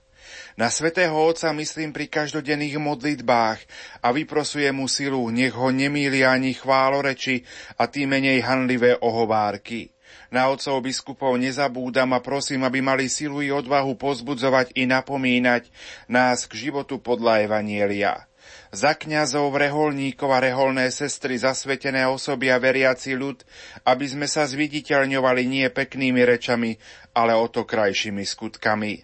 Na 0.55 0.71
svätého 0.71 1.15
Otca 1.15 1.51
myslím 1.55 1.91
pri 1.91 2.07
každodenných 2.07 2.79
modlitbách 2.79 3.59
a 4.03 4.07
vyprosujem 4.15 4.75
mu 4.75 4.87
silu, 4.87 5.27
nech 5.31 5.55
ho 5.55 5.71
nemýli 5.71 6.23
ani 6.23 6.55
chváloreči 6.55 7.43
a 7.79 7.87
tým 7.91 8.15
menej 8.15 8.43
hanlivé 8.43 8.95
ohovárky. 8.99 9.91
Na 10.29 10.53
otcov 10.53 10.85
biskupov 10.85 11.41
nezabúdam 11.41 12.13
a 12.13 12.21
prosím, 12.21 12.61
aby 12.61 12.85
mali 12.85 13.09
silu 13.09 13.41
i 13.41 13.49
odvahu 13.49 13.97
pozbudzovať 13.97 14.77
i 14.77 14.85
napomínať 14.85 15.73
nás 16.05 16.45
k 16.45 16.69
životu 16.69 17.01
podľa 17.01 17.49
Evanielia. 17.49 18.29
Za 18.69 18.93
kňazov, 18.93 19.57
reholníkov 19.57 20.29
a 20.29 20.45
reholné 20.45 20.93
sestry, 20.93 21.41
zasvetené 21.41 22.05
osoby 22.05 22.53
a 22.53 22.61
veriaci 22.61 23.17
ľud, 23.17 23.41
aby 23.81 24.05
sme 24.05 24.29
sa 24.29 24.45
zviditeľňovali 24.45 25.41
nie 25.49 25.65
peknými 25.73 26.21
rečami, 26.21 26.77
ale 27.17 27.33
o 27.33 27.49
to 27.49 27.65
krajšími 27.65 28.21
skutkami. 28.21 29.01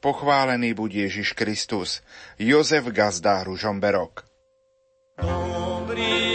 Pochválený 0.00 0.72
buď 0.72 1.06
Ježiš 1.06 1.36
Kristus. 1.36 2.00
Jozef 2.40 2.88
Gazda 2.88 3.44
Ružomberok. 3.44 4.24
Dobrý 5.20 6.31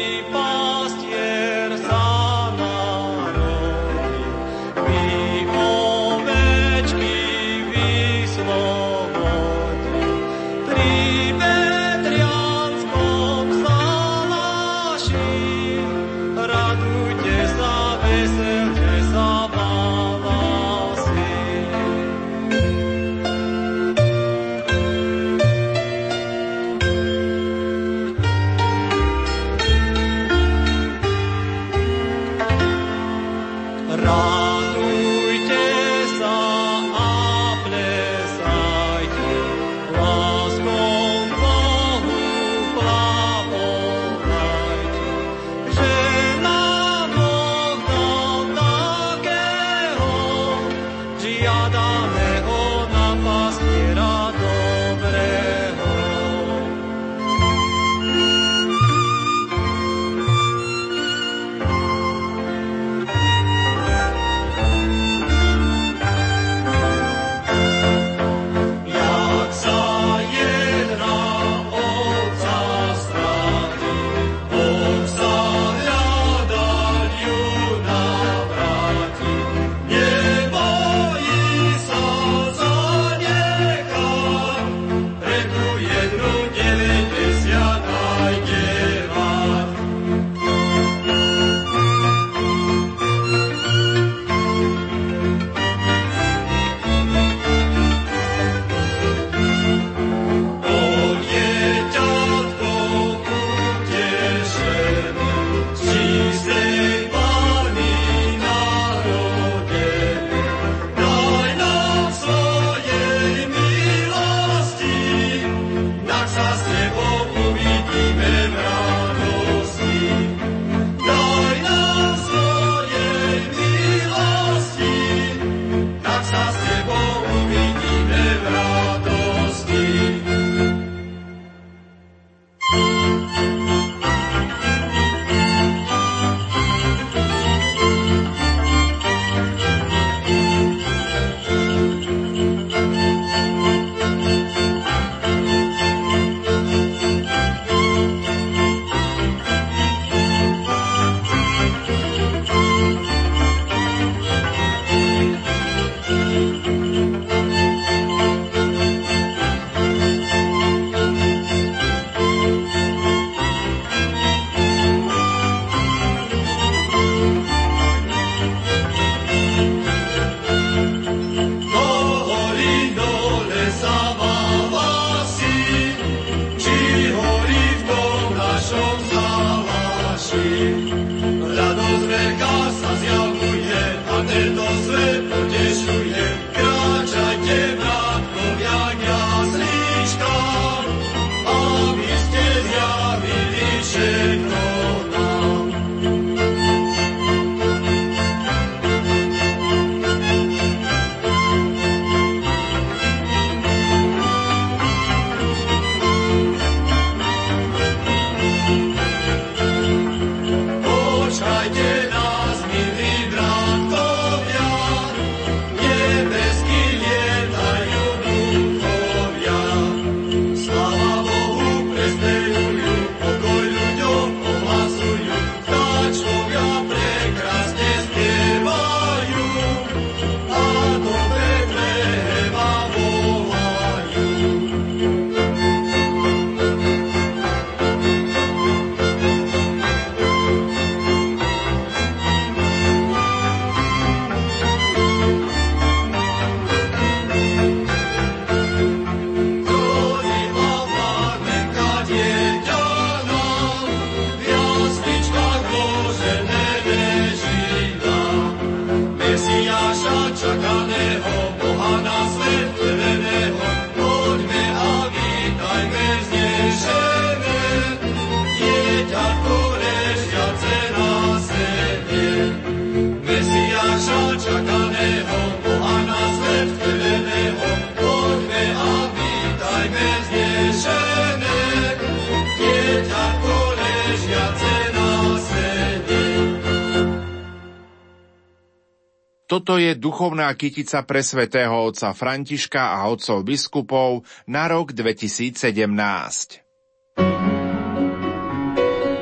Toto 289.58 289.82
je 289.82 289.98
duchovná 289.98 290.54
kytica 290.54 291.02
pre 291.02 291.26
svätého 291.26 291.74
otca 291.74 292.14
Františka 292.14 292.94
a 292.94 293.10
otcov 293.10 293.42
biskupov 293.42 294.22
na 294.46 294.70
rok 294.70 294.94
2017. 294.94 295.66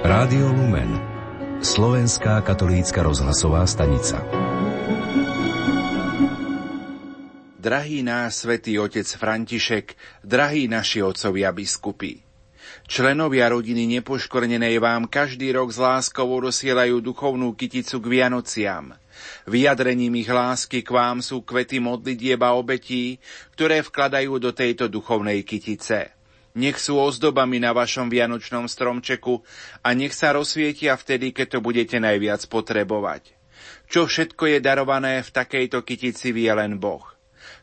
Rádio 0.04 0.48
Lumen 0.52 0.91
Slovenská 1.63 2.43
katolícka 2.43 3.00
rozhlasová 3.00 3.63
stanica 3.63 4.19
Drahý 7.56 8.04
náš 8.04 8.43
svätý 8.43 8.76
otec 8.76 9.08
František, 9.08 9.95
drahí 10.19 10.67
naši 10.67 11.00
otcovia 11.00 11.56
biskupy, 11.56 12.28
Členovia 12.91 13.50
rodiny 13.56 13.88
nepoškornenej 13.98 14.84
vám 14.84 15.08
každý 15.08 15.56
rok 15.56 15.71
s 15.71 15.80
láskou 15.80 16.28
dosielajú 16.43 17.00
duchovnú 17.00 17.56
kyticu 17.56 18.04
k 18.04 18.06
Vianociam. 18.19 19.00
Vyjadrením 19.50 20.16
ich 20.20 20.30
lásky 20.30 20.82
k 20.82 20.90
vám 20.92 21.22
sú 21.22 21.46
kvety 21.46 21.82
modlitieb 21.82 22.42
obetí, 22.42 23.22
ktoré 23.54 23.82
vkladajú 23.82 24.40
do 24.40 24.52
tejto 24.52 24.90
duchovnej 24.90 25.46
kytice. 25.46 26.16
Nech 26.56 26.80
sú 26.80 26.96
ozdobami 26.96 27.60
na 27.60 27.76
vašom 27.76 28.08
vianočnom 28.08 28.72
stromčeku 28.72 29.44
a 29.84 29.92
nech 29.92 30.16
sa 30.16 30.32
rozsvietia 30.32 30.96
vtedy, 30.96 31.36
keď 31.36 31.58
to 31.58 31.60
budete 31.60 32.00
najviac 32.00 32.48
potrebovať. 32.48 33.36
Čo 33.92 34.08
všetko 34.08 34.56
je 34.56 34.60
darované 34.64 35.20
v 35.20 35.30
takejto 35.30 35.84
kytici 35.84 36.32
vie 36.32 36.48
len 36.50 36.80
Boh. 36.80 37.16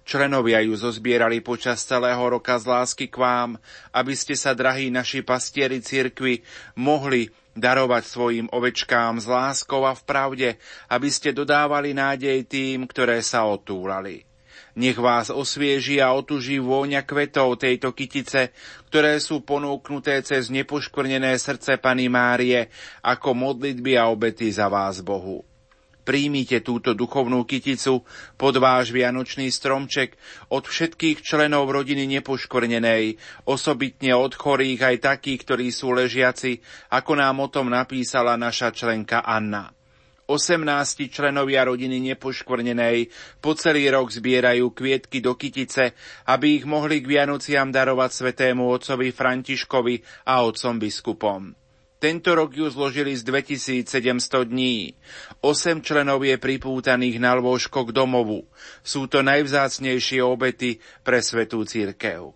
Členovia 0.03 0.59
ju 0.67 0.75
zozbierali 0.75 1.41
počas 1.41 1.87
celého 1.87 2.21
roka 2.21 2.59
z 2.59 2.67
lásky 2.67 3.07
k 3.07 3.17
vám, 3.23 3.51
aby 3.95 4.15
ste 4.19 4.35
sa, 4.35 4.51
drahí 4.51 4.91
naši 4.91 5.23
pastieri 5.23 5.79
cirkvi, 5.79 6.43
mohli 6.75 7.31
darovať 7.53 8.03
svojim 8.09 8.47
ovečkám 8.49 9.21
s 9.21 9.27
láskou 9.29 9.85
a 9.85 9.93
v 9.93 10.03
pravde, 10.05 10.49
aby 10.89 11.09
ste 11.13 11.37
dodávali 11.37 11.93
nádej 11.93 12.45
tým, 12.49 12.89
ktoré 12.89 13.21
sa 13.21 13.45
otúlali. 13.45 14.25
Nech 14.73 14.97
vás 14.97 15.29
osvieži 15.29 16.01
a 16.01 16.17
otuží 16.17 16.57
vôňa 16.57 17.05
kvetov 17.05 17.61
tejto 17.61 17.93
kytice, 17.93 18.57
ktoré 18.89 19.21
sú 19.21 19.45
ponúknuté 19.45 20.25
cez 20.25 20.49
nepoškvrnené 20.49 21.37
srdce 21.37 21.77
Pany 21.77 22.09
Márie 22.09 22.73
ako 23.05 23.37
modlitby 23.37 24.01
a 24.01 24.09
obety 24.09 24.49
za 24.49 24.73
vás 24.73 25.05
Bohu. 25.05 25.45
Príjmite 26.03 26.67
túto 26.67 26.99
duchovnú 26.99 27.47
kyticu 27.47 28.03
pod 28.35 28.55
váš 28.59 28.91
vianočný 28.91 29.55
stromček 29.55 30.19
od 30.51 30.67
všetkých 30.67 31.23
členov 31.23 31.71
rodiny 31.71 32.11
nepoškvrnenej, 32.19 33.23
osobitne 33.47 34.19
od 34.19 34.35
chorých 34.35 34.83
aj 34.83 34.97
takých, 34.99 35.47
ktorí 35.47 35.71
sú 35.71 35.95
ležiaci, 35.95 36.59
ako 36.91 37.13
nám 37.15 37.39
o 37.39 37.49
tom 37.49 37.71
napísala 37.71 38.35
naša 38.35 38.75
členka 38.75 39.23
Anna. 39.23 39.71
18 40.27 41.13
členovia 41.13 41.67
rodiny 41.67 42.03
nepoškvrnenej 42.15 43.11
po 43.39 43.53
celý 43.53 43.91
rok 43.93 44.09
zbierajú 44.11 44.73
kvietky 44.73 45.21
do 45.21 45.37
kytice, 45.37 45.93
aby 46.27 46.63
ich 46.63 46.65
mohli 46.65 47.05
k 47.05 47.11
Vianociam 47.19 47.69
darovať 47.69 48.11
svetému 48.11 48.65
otcovi 48.71 49.13
Františkovi 49.13 50.27
a 50.27 50.43
otcom 50.47 50.81
biskupom. 50.81 51.62
Tento 52.03 52.35
rok 52.35 52.51
ju 52.51 52.67
zložili 52.67 53.15
z 53.15 53.23
2700 53.23 54.51
dní. 54.51 54.99
Osem 55.39 55.79
členov 55.79 56.27
je 56.27 56.35
pripútaných 56.35 57.23
na 57.23 57.39
lôžko 57.39 57.87
k 57.87 57.95
domovu. 57.95 58.51
Sú 58.83 59.07
to 59.07 59.23
najvzácnejšie 59.23 60.19
obety 60.19 60.83
pre 61.07 61.23
svetú 61.23 61.63
církev. 61.63 62.35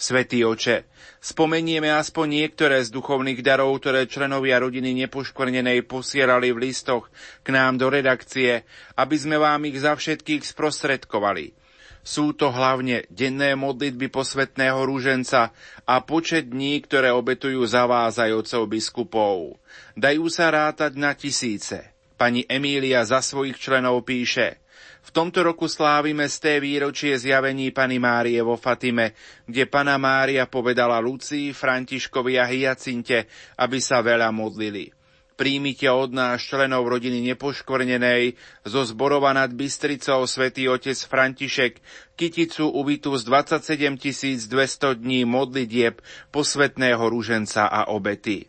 Svetý 0.00 0.48
oče, 0.48 0.88
spomenieme 1.20 1.92
aspoň 1.92 2.48
niektoré 2.48 2.80
z 2.80 2.88
duchovných 2.88 3.44
darov, 3.44 3.76
ktoré 3.84 4.08
členovia 4.08 4.64
rodiny 4.64 4.96
nepoškvrnenej 5.04 5.84
posierali 5.84 6.56
v 6.56 6.72
listoch 6.72 7.12
k 7.44 7.52
nám 7.52 7.76
do 7.76 7.92
redakcie, 7.92 8.64
aby 8.96 9.16
sme 9.20 9.36
vám 9.36 9.60
ich 9.68 9.76
za 9.76 9.92
všetkých 9.92 10.40
sprostredkovali– 10.40 11.52
sú 12.06 12.30
to 12.38 12.54
hlavne 12.54 13.02
denné 13.10 13.58
modlitby 13.58 14.06
posvetného 14.14 14.78
rúženca 14.86 15.50
a 15.82 15.98
počet 16.06 16.54
dní, 16.54 16.78
ktoré 16.86 17.10
obetujú 17.10 17.66
za 17.66 17.82
vás 17.90 18.22
aj 18.22 18.46
otcov 18.46 18.62
biskupov. 18.70 19.58
Dajú 19.98 20.30
sa 20.30 20.54
rátať 20.54 20.94
na 20.94 21.18
tisíce. 21.18 21.82
Pani 22.14 22.46
Emília 22.46 23.02
za 23.02 23.18
svojich 23.18 23.58
členov 23.58 24.06
píše– 24.06 24.54
v 25.06 25.14
tomto 25.14 25.46
roku 25.46 25.70
slávime 25.70 26.26
z 26.26 26.36
té 26.42 26.54
výročie 26.58 27.14
zjavení 27.14 27.70
Pany 27.70 28.02
Márie 28.02 28.42
vo 28.42 28.58
Fatime, 28.58 29.14
kde 29.46 29.70
Pana 29.70 29.94
Mária 30.02 30.50
povedala 30.50 30.98
Lucii, 30.98 31.54
Františkovi 31.54 32.34
a 32.42 32.44
Hyacinte, 32.50 33.30
aby 33.54 33.78
sa 33.78 34.02
veľa 34.02 34.34
modlili. 34.34 34.95
Príjmite 35.36 35.92
od 35.92 36.16
nás 36.16 36.40
členov 36.40 36.88
rodiny 36.88 37.20
nepoškvrnenej 37.32 38.40
zo 38.64 38.88
zborova 38.88 39.36
nad 39.36 39.52
Bystricou 39.52 40.24
svätý 40.24 40.64
otec 40.64 40.96
František 40.96 41.76
kyticu 42.16 42.72
ubytú 42.72 43.12
z 43.20 43.28
27 43.28 44.00
200 44.48 44.96
dní 44.96 45.28
modlitieb 45.28 46.00
posvetného 46.32 47.04
ruženca 47.04 47.68
a 47.68 47.92
obety. 47.92 48.48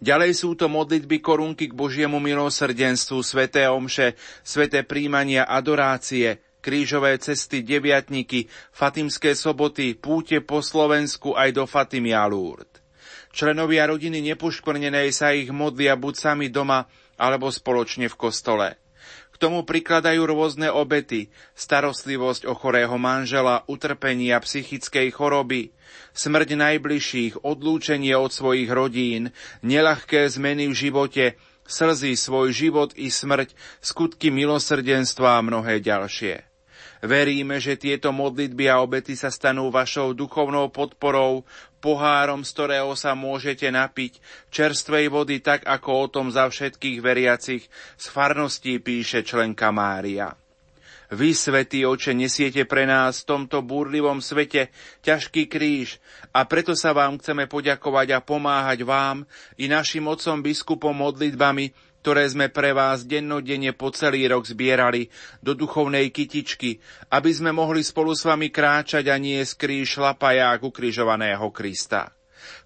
Ďalej 0.00 0.32
sú 0.32 0.56
to 0.56 0.72
modlitby 0.72 1.20
korunky 1.20 1.68
k 1.68 1.76
Božiemu 1.76 2.16
milosrdenstvu, 2.16 3.20
sveté 3.20 3.68
omše, 3.68 4.16
sveté 4.40 4.88
príjmania 4.88 5.44
adorácie, 5.44 6.40
krížové 6.64 7.20
cesty, 7.20 7.60
deviatniky, 7.60 8.48
fatimské 8.72 9.36
soboty, 9.36 9.92
púte 10.00 10.40
po 10.40 10.64
Slovensku 10.64 11.36
aj 11.36 11.52
do 11.52 11.68
Fatimy 11.68 12.16
Lourdes. 12.16 12.71
Členovia 13.32 13.88
rodiny 13.88 14.20
nepoškvrnenej 14.32 15.08
sa 15.08 15.32
ich 15.32 15.48
modlia 15.48 15.96
buď 15.96 16.14
sami 16.14 16.46
doma, 16.52 16.84
alebo 17.16 17.48
spoločne 17.48 18.12
v 18.12 18.16
kostole. 18.20 18.68
K 19.32 19.36
tomu 19.40 19.64
prikladajú 19.64 20.22
rôzne 20.28 20.68
obety, 20.70 21.32
starostlivosť 21.56 22.46
o 22.46 22.54
chorého 22.54 22.94
manžela, 23.00 23.64
utrpenia 23.66 24.38
psychickej 24.38 25.10
choroby, 25.10 25.72
smrť 26.12 26.54
najbližších, 26.54 27.42
odlúčenie 27.42 28.14
od 28.14 28.30
svojich 28.30 28.70
rodín, 28.70 29.32
nelahké 29.64 30.28
zmeny 30.28 30.68
v 30.70 30.74
živote, 30.76 31.24
slzy, 31.66 32.14
svoj 32.14 32.52
život 32.52 32.90
i 32.94 33.08
smrť, 33.08 33.56
skutky 33.80 34.28
milosrdenstva 34.28 35.40
a 35.40 35.44
mnohé 35.44 35.80
ďalšie. 35.80 36.52
Veríme, 37.02 37.58
že 37.58 37.74
tieto 37.74 38.14
modlitby 38.14 38.70
a 38.70 38.78
obety 38.78 39.18
sa 39.18 39.26
stanú 39.26 39.74
vašou 39.74 40.14
duchovnou 40.14 40.70
podporou, 40.70 41.42
pohárom, 41.82 42.46
z 42.46 42.50
ktorého 42.54 42.94
sa 42.94 43.18
môžete 43.18 43.66
napiť, 43.74 44.22
čerstvej 44.54 45.10
vody, 45.10 45.42
tak 45.42 45.66
ako 45.66 45.90
o 45.90 46.06
tom 46.06 46.30
za 46.30 46.46
všetkých 46.46 47.02
veriacich 47.02 47.66
z 47.98 48.04
farností 48.06 48.78
píše 48.78 49.26
členka 49.26 49.74
Mária. 49.74 50.30
Vy, 51.12 51.36
svätý 51.36 51.84
oče, 51.84 52.16
nesiete 52.16 52.64
pre 52.64 52.88
nás 52.88 53.20
v 53.20 53.36
tomto 53.36 53.60
búrlivom 53.60 54.24
svete 54.24 54.72
ťažký 55.04 55.44
kríž 55.44 56.00
a 56.32 56.48
preto 56.48 56.72
sa 56.72 56.96
vám 56.96 57.20
chceme 57.20 57.44
poďakovať 57.44 58.16
a 58.16 58.24
pomáhať 58.24 58.80
vám 58.80 59.28
i 59.60 59.68
našim 59.68 60.08
otcom 60.08 60.40
biskupom 60.40 60.96
modlitbami, 60.96 61.91
ktoré 62.02 62.26
sme 62.26 62.50
pre 62.50 62.74
vás 62.74 63.06
dennodenne 63.06 63.70
po 63.78 63.94
celý 63.94 64.26
rok 64.26 64.42
zbierali 64.42 65.06
do 65.38 65.54
duchovnej 65.54 66.10
kytičky, 66.10 66.82
aby 67.14 67.30
sme 67.30 67.54
mohli 67.54 67.86
spolu 67.86 68.10
s 68.10 68.26
vami 68.26 68.50
kráčať 68.50 69.06
a 69.06 69.16
nie 69.22 69.38
skrýš 69.38 70.02
šlapaják 70.02 70.66
ukrižovaného 70.66 71.46
Krista. 71.54 72.10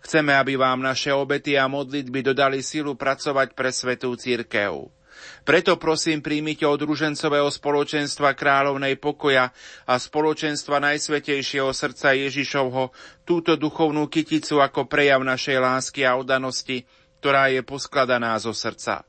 Chceme, 0.00 0.32
aby 0.32 0.56
vám 0.56 0.80
naše 0.80 1.12
obety 1.12 1.60
a 1.60 1.68
modlitby 1.68 2.32
dodali 2.32 2.64
silu 2.64 2.96
pracovať 2.96 3.52
pre 3.52 3.68
svetú 3.68 4.16
církev. 4.16 4.88
Preto 5.44 5.76
prosím 5.76 6.20
príjmite 6.20 6.64
od 6.68 6.80
ružencového 6.80 7.48
spoločenstva 7.48 8.36
kráľovnej 8.36 9.00
pokoja 9.00 9.52
a 9.88 9.94
spoločenstva 9.96 10.80
Najsvetejšieho 10.80 11.72
srdca 11.72 12.12
Ježišovho 12.12 12.92
túto 13.24 13.56
duchovnú 13.56 14.08
kyticu 14.08 14.60
ako 14.60 14.88
prejav 14.88 15.24
našej 15.24 15.56
lásky 15.60 16.04
a 16.04 16.20
odanosti, 16.20 16.84
ktorá 17.20 17.48
je 17.48 17.64
poskladaná 17.64 18.36
zo 18.36 18.52
srdca. 18.52 19.08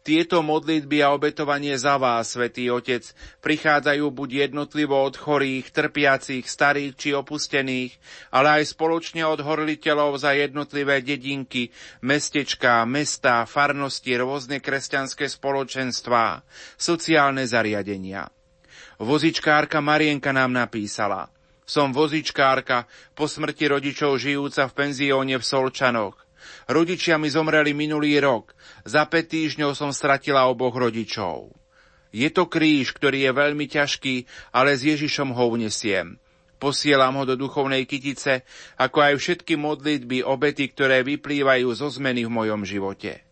Tieto 0.00 0.40
modlitby 0.40 1.04
a 1.04 1.12
obetovanie 1.12 1.76
za 1.76 2.00
vás, 2.00 2.32
Svetý 2.32 2.72
Otec, 2.72 3.04
prichádzajú 3.44 4.08
buď 4.08 4.48
jednotlivo 4.48 4.96
od 4.96 5.12
chorých, 5.12 5.68
trpiacich, 5.68 6.48
starých 6.48 6.96
či 6.96 7.08
opustených, 7.12 8.00
ale 8.32 8.64
aj 8.64 8.72
spoločne 8.72 9.28
od 9.28 9.44
horliteľov 9.44 10.16
za 10.16 10.32
jednotlivé 10.32 11.04
dedinky, 11.04 11.68
mestečká, 12.00 12.88
mesta, 12.88 13.44
farnosti, 13.44 14.16
rôzne 14.16 14.64
kresťanské 14.64 15.28
spoločenstvá, 15.28 16.48
sociálne 16.80 17.44
zariadenia. 17.44 18.32
Vozičkárka 18.96 19.84
Marienka 19.84 20.32
nám 20.32 20.56
napísala– 20.56 21.28
som 21.70 21.94
vozičkárka, 21.94 22.90
po 23.14 23.30
smrti 23.30 23.70
rodičov 23.70 24.18
žijúca 24.18 24.66
v 24.66 24.74
penzióne 24.74 25.38
v 25.38 25.44
Solčanoch. 25.46 26.18
Rodičia 26.68 27.16
mi 27.16 27.32
zomreli 27.32 27.72
minulý 27.72 28.20
rok. 28.20 28.52
Za 28.84 29.08
5 29.08 29.16
týždňov 29.30 29.72
som 29.72 29.94
stratila 29.94 30.50
oboch 30.50 30.76
rodičov. 30.76 31.54
Je 32.10 32.26
to 32.28 32.50
kríž, 32.50 32.90
ktorý 32.90 33.30
je 33.30 33.32
veľmi 33.32 33.70
ťažký, 33.70 34.14
ale 34.50 34.74
s 34.74 34.82
Ježišom 34.82 35.30
ho 35.30 35.44
unesiem. 35.54 36.18
Posielam 36.60 37.16
ho 37.16 37.24
do 37.24 37.38
duchovnej 37.40 37.88
kytice, 37.88 38.44
ako 38.76 38.98
aj 39.00 39.14
všetky 39.16 39.56
modlitby, 39.56 40.20
obety, 40.26 40.68
ktoré 40.68 41.00
vyplývajú 41.06 41.72
zo 41.72 41.88
zmeny 41.88 42.28
v 42.28 42.34
mojom 42.34 42.68
živote. 42.68 43.24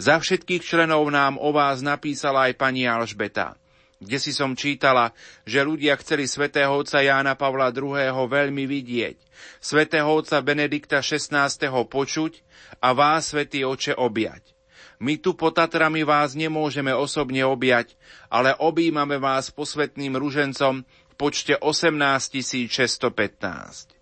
Za 0.00 0.22
všetkých 0.22 0.62
členov 0.64 1.04
nám 1.10 1.36
o 1.36 1.50
vás 1.52 1.84
napísala 1.84 2.48
aj 2.48 2.56
pani 2.56 2.88
Alžbeta. 2.88 3.58
kde 4.04 4.20
si 4.20 4.36
som 4.36 4.52
čítala, 4.52 5.16
že 5.48 5.64
ľudia 5.64 5.96
chceli 5.96 6.28
svätého 6.28 6.76
otca 6.76 7.00
Jána 7.00 7.34
Pavla 7.40 7.72
II. 7.72 7.96
veľmi 8.28 8.68
vidieť, 8.68 9.16
svätého 9.58 10.06
otca 10.08 10.40
Benedikta 10.40 11.00
XVI. 11.00 11.48
počuť 11.68 12.32
a 12.80 12.92
vás, 12.92 13.32
svätý 13.32 13.62
oče, 13.64 13.94
objať. 13.96 14.54
My 15.02 15.18
tu 15.18 15.34
pod 15.34 15.58
Tatrami 15.58 16.06
vás 16.06 16.38
nemôžeme 16.38 16.94
osobne 16.94 17.42
objať, 17.42 17.98
ale 18.30 18.54
objímame 18.56 19.18
vás 19.18 19.50
posvetným 19.50 20.14
ružencom 20.14 20.86
v 20.86 21.14
počte 21.18 21.58
18 21.58 22.70
615. 22.70 23.94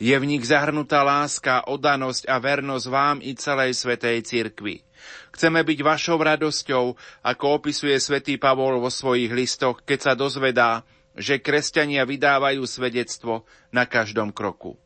Je 0.00 0.16
v 0.16 0.24
nich 0.24 0.44
zahrnutá 0.48 1.04
láska, 1.04 1.68
odanosť 1.68 2.26
a 2.26 2.40
vernosť 2.40 2.86
vám 2.88 3.16
i 3.20 3.36
celej 3.36 3.76
Svetej 3.76 4.24
Cirkvi. 4.24 4.82
Chceme 5.30 5.62
byť 5.62 5.78
vašou 5.84 6.18
radosťou, 6.18 6.84
ako 7.22 7.44
opisuje 7.62 7.94
svätý 8.00 8.40
Pavol 8.40 8.82
vo 8.82 8.90
svojich 8.90 9.30
listoch, 9.30 9.84
keď 9.86 9.98
sa 10.02 10.12
dozvedá, 10.18 10.82
že 11.18 11.42
kresťania 11.42 12.06
vydávajú 12.06 12.62
svedectvo 12.64 13.44
na 13.74 13.84
každom 13.84 14.30
kroku. 14.30 14.78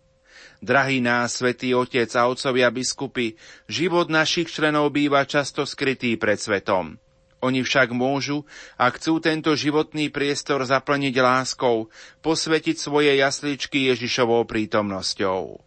Drahý 0.62 1.02
nás, 1.04 1.38
svätý 1.38 1.76
Otec 1.76 2.08
a 2.16 2.26
otcovia 2.30 2.72
biskupy, 2.72 3.36
život 3.68 4.08
našich 4.08 4.48
členov 4.48 4.94
býva 4.94 5.26
často 5.28 5.68
skrytý 5.68 6.16
pred 6.16 6.38
svetom. 6.40 6.96
Oni 7.42 7.66
však 7.66 7.90
môžu, 7.90 8.46
ak 8.78 9.02
chcú 9.02 9.18
tento 9.18 9.50
životný 9.58 10.14
priestor 10.14 10.62
zaplniť 10.62 11.14
láskou, 11.18 11.90
posvetiť 12.22 12.78
svoje 12.78 13.18
jasličky 13.18 13.90
Ježišovou 13.90 14.46
prítomnosťou. 14.46 15.58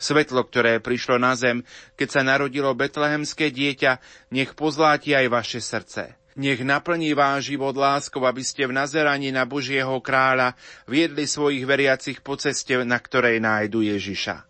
Svetlo, 0.00 0.42
ktoré 0.42 0.82
prišlo 0.82 1.22
na 1.22 1.38
zem, 1.38 1.62
keď 1.94 2.08
sa 2.10 2.22
narodilo 2.26 2.74
betlehemské 2.74 3.54
dieťa, 3.54 4.02
nech 4.34 4.58
pozláti 4.58 5.14
aj 5.14 5.26
vaše 5.30 5.60
srdce. 5.62 6.19
Nech 6.40 6.64
naplní 6.64 7.12
váš 7.12 7.52
život 7.52 7.76
láskou, 7.76 8.24
aby 8.24 8.40
ste 8.40 8.64
v 8.64 8.72
nazeraní 8.72 9.28
na 9.28 9.44
Božieho 9.44 10.00
kráľa 10.00 10.56
viedli 10.88 11.28
svojich 11.28 11.68
veriacich 11.68 12.24
po 12.24 12.40
ceste, 12.40 12.80
na 12.80 12.96
ktorej 12.96 13.44
nájdu 13.44 13.84
Ježiša. 13.84 14.48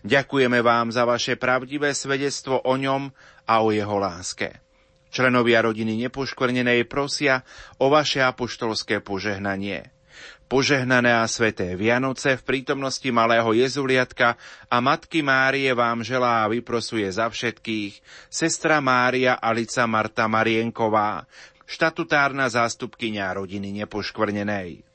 Ďakujeme 0.00 0.64
vám 0.64 0.88
za 0.96 1.04
vaše 1.04 1.36
pravdivé 1.36 1.92
svedectvo 1.92 2.64
o 2.64 2.74
ňom 2.80 3.12
a 3.44 3.54
o 3.60 3.68
jeho 3.68 4.00
láske. 4.00 4.64
Členovia 5.12 5.60
rodiny 5.60 6.08
nepoškvrnenej 6.08 6.88
prosia 6.88 7.44
o 7.76 7.92
vaše 7.92 8.24
apoštolské 8.24 9.04
požehnanie 9.04 9.95
požehnané 10.46 11.10
a 11.10 11.26
sveté 11.26 11.74
Vianoce 11.74 12.38
v 12.38 12.42
prítomnosti 12.46 13.06
malého 13.10 13.50
Jezuliatka 13.52 14.38
a 14.70 14.76
Matky 14.78 15.22
Márie 15.22 15.70
vám 15.74 16.06
želá 16.06 16.46
a 16.46 16.50
vyprosuje 16.50 17.06
za 17.10 17.26
všetkých 17.26 18.00
sestra 18.30 18.78
Mária 18.78 19.38
Alica 19.38 19.84
Marta 19.90 20.30
Marienková, 20.30 21.26
štatutárna 21.66 22.46
zástupkynia 22.46 23.34
rodiny 23.34 23.74
nepoškvrnenej. 23.84 24.86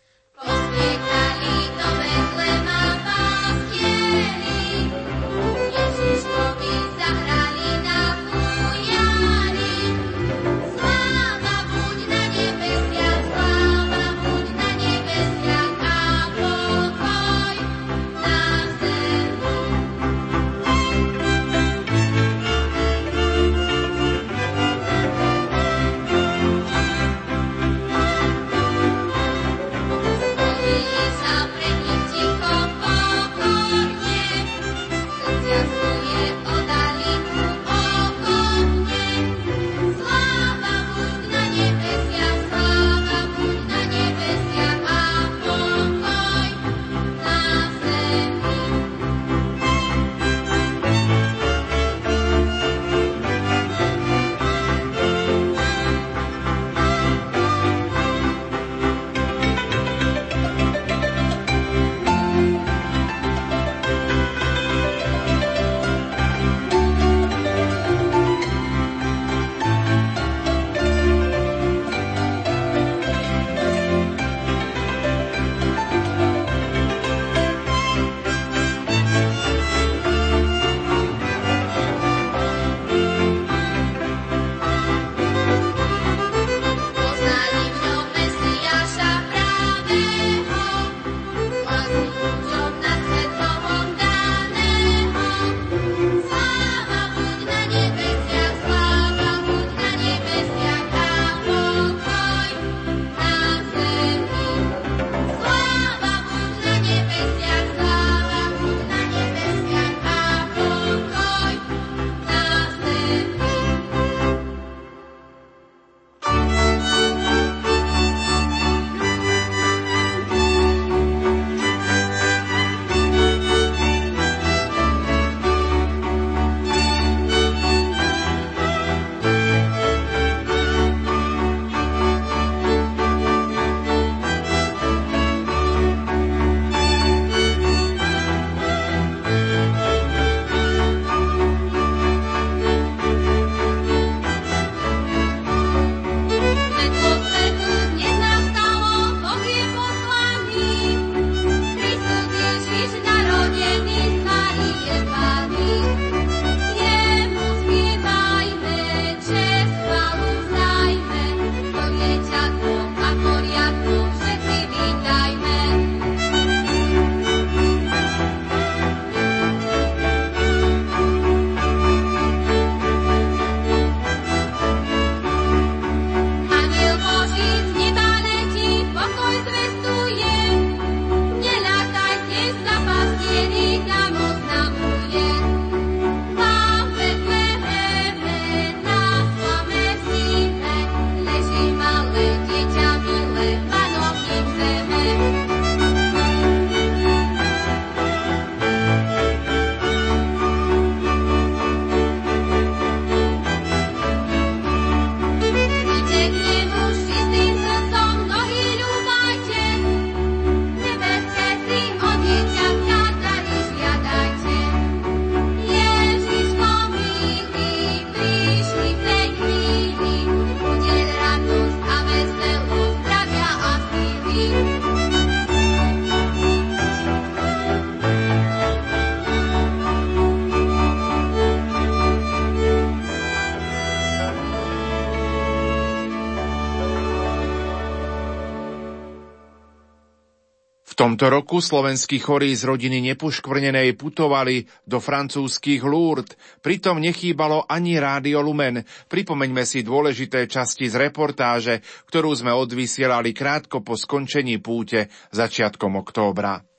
Tomto 241.22 241.38
roku 241.38 241.62
slovenskí 241.62 242.18
chorí 242.18 242.58
z 242.58 242.66
rodiny 242.66 243.14
nepoškvrnenej 243.14 243.94
putovali 243.94 244.66
do 244.90 244.98
francúzských 244.98 245.86
Lourdes, 245.86 246.34
pritom 246.66 246.98
nechýbalo 246.98 247.62
ani 247.70 248.02
Rádio 248.02 248.42
Lumen. 248.42 248.82
Pripomeňme 249.06 249.62
si 249.62 249.86
dôležité 249.86 250.50
časti 250.50 250.90
z 250.90 250.98
reportáže, 250.98 251.86
ktorú 252.10 252.34
sme 252.34 252.50
odvysielali 252.58 253.38
krátko 253.38 253.86
po 253.86 253.94
skončení 253.94 254.58
púte 254.66 255.14
začiatkom 255.30 256.02
októbra. 256.02 256.71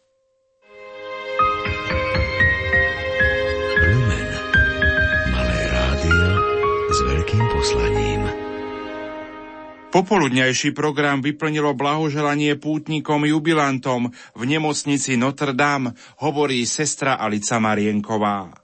Popoludňajší 9.92 10.72
program 10.72 11.20
vyplnilo 11.20 11.76
blahoželanie 11.76 12.56
pútnikom 12.56 13.28
jubilantom 13.28 14.08
v 14.32 14.42
nemocnici 14.48 15.20
Notre 15.20 15.52
Dame, 15.52 15.92
hovorí 16.24 16.64
sestra 16.64 17.20
Alica 17.20 17.60
Marienková. 17.60 18.61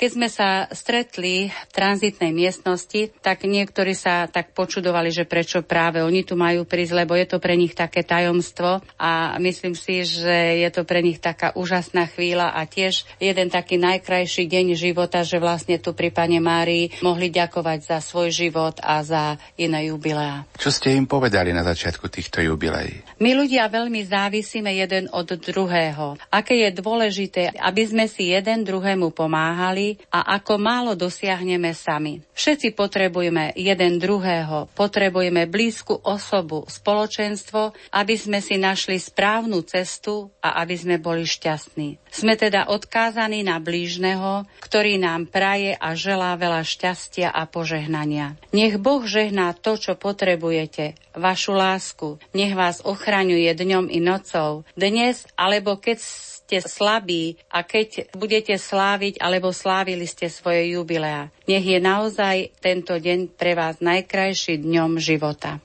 Keď 0.00 0.16
sme 0.16 0.32
sa 0.32 0.64
stretli 0.72 1.52
v 1.52 1.72
tranzitnej 1.76 2.32
miestnosti, 2.32 3.12
tak 3.20 3.44
niektorí 3.44 3.92
sa 3.92 4.24
tak 4.32 4.56
počudovali, 4.56 5.12
že 5.12 5.28
prečo 5.28 5.60
práve 5.60 6.00
oni 6.00 6.24
tu 6.24 6.40
majú 6.40 6.64
prísť, 6.64 7.04
lebo 7.04 7.12
je 7.12 7.28
to 7.28 7.36
pre 7.36 7.52
nich 7.52 7.76
také 7.76 8.00
tajomstvo 8.00 8.80
a 8.96 9.36
myslím 9.44 9.76
si, 9.76 10.08
že 10.08 10.64
je 10.64 10.70
to 10.72 10.88
pre 10.88 11.04
nich 11.04 11.20
taká 11.20 11.52
úžasná 11.52 12.08
chvíľa 12.08 12.48
a 12.48 12.64
tiež 12.64 13.04
jeden 13.20 13.52
taký 13.52 13.76
najkrajší 13.76 14.48
deň 14.48 14.72
života, 14.72 15.20
že 15.20 15.36
vlastne 15.36 15.76
tu 15.76 15.92
pri 15.92 16.08
Pane 16.08 16.40
Márii 16.40 16.96
mohli 17.04 17.28
ďakovať 17.28 17.92
za 17.92 17.98
svoj 18.00 18.32
život 18.32 18.80
a 18.80 19.04
za 19.04 19.36
iné 19.60 19.92
jubileá. 19.92 20.48
Čo 20.56 20.72
ste 20.72 20.96
im 20.96 21.04
povedali 21.04 21.52
na 21.52 21.60
začiatku 21.60 22.08
týchto 22.08 22.40
jubileí? 22.40 23.04
My 23.20 23.36
ľudia 23.36 23.68
veľmi 23.68 24.00
závisíme 24.08 24.72
jeden 24.80 25.12
od 25.12 25.28
druhého. 25.28 26.16
Aké 26.32 26.56
je 26.56 26.72
dôležité, 26.72 27.52
aby 27.52 27.84
sme 27.84 28.08
si 28.08 28.32
jeden 28.32 28.64
druhému 28.64 29.12
pomáhali, 29.12 29.89
a 30.12 30.36
ako 30.38 30.60
málo 30.60 30.92
dosiahneme 30.98 31.72
sami. 31.72 32.20
Všetci 32.36 32.76
potrebujeme 32.76 33.56
jeden 33.56 33.96
druhého, 33.96 34.68
potrebujeme 34.76 35.48
blízku 35.48 35.96
osobu, 36.04 36.68
spoločenstvo, 36.68 37.72
aby 37.94 38.14
sme 38.14 38.38
si 38.44 38.60
našli 38.60 39.00
správnu 39.00 39.64
cestu 39.64 40.28
a 40.44 40.60
aby 40.60 40.74
sme 40.76 40.96
boli 41.00 41.24
šťastní. 41.24 41.98
Sme 42.10 42.34
teda 42.34 42.68
odkázaní 42.68 43.46
na 43.46 43.62
blížneho, 43.62 44.44
ktorý 44.60 44.98
nám 44.98 45.30
praje 45.30 45.78
a 45.78 45.94
želá 45.94 46.34
veľa 46.34 46.66
šťastia 46.66 47.30
a 47.30 47.46
požehnania. 47.46 48.34
Nech 48.50 48.76
Boh 48.82 49.06
žehná 49.06 49.54
to, 49.54 49.78
čo 49.78 49.94
potrebujete, 49.94 50.98
vašu 51.14 51.54
lásku. 51.54 52.18
Nech 52.34 52.54
vás 52.54 52.82
ochraňuje 52.82 53.50
dňom 53.54 53.86
i 53.90 53.98
nocou. 54.02 54.66
Dnes, 54.74 55.26
alebo 55.38 55.78
keď 55.78 56.02
ste 56.50 56.66
slabí 56.66 57.38
a 57.46 57.62
keď 57.62 58.10
budete 58.18 58.58
sláviť 58.58 59.22
alebo 59.22 59.54
slávili 59.54 60.02
ste 60.10 60.26
svoje 60.26 60.74
jubileá. 60.74 61.30
Nech 61.46 61.62
je 61.62 61.78
naozaj 61.78 62.58
tento 62.58 62.98
deň 62.98 63.38
pre 63.38 63.54
vás 63.54 63.78
najkrajší 63.78 64.58
dňom 64.58 64.98
života. 64.98 65.62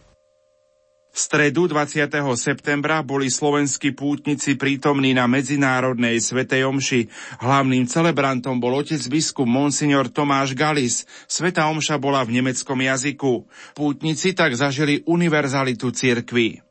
V 1.15 1.17
stredu 1.17 1.71
20. 1.71 2.11
septembra 2.35 2.99
boli 2.99 3.31
slovenskí 3.31 3.95
pútnici 3.95 4.59
prítomní 4.59 5.15
na 5.15 5.31
Medzinárodnej 5.31 6.19
Svetej 6.19 6.67
Omši. 6.67 7.07
Hlavným 7.39 7.87
celebrantom 7.87 8.59
bol 8.59 8.83
otec 8.83 8.99
biskup 9.07 9.47
Monsignor 9.47 10.11
Tomáš 10.11 10.53
Galis. 10.53 11.07
Sveta 11.25 11.71
Omša 11.71 11.97
bola 11.97 12.19
v 12.27 12.43
nemeckom 12.43 12.77
jazyku. 12.77 13.47
Pútnici 13.73 14.35
tak 14.35 14.59
zažili 14.59 15.07
univerzalitu 15.07 15.87
cirkvi. 15.95 16.64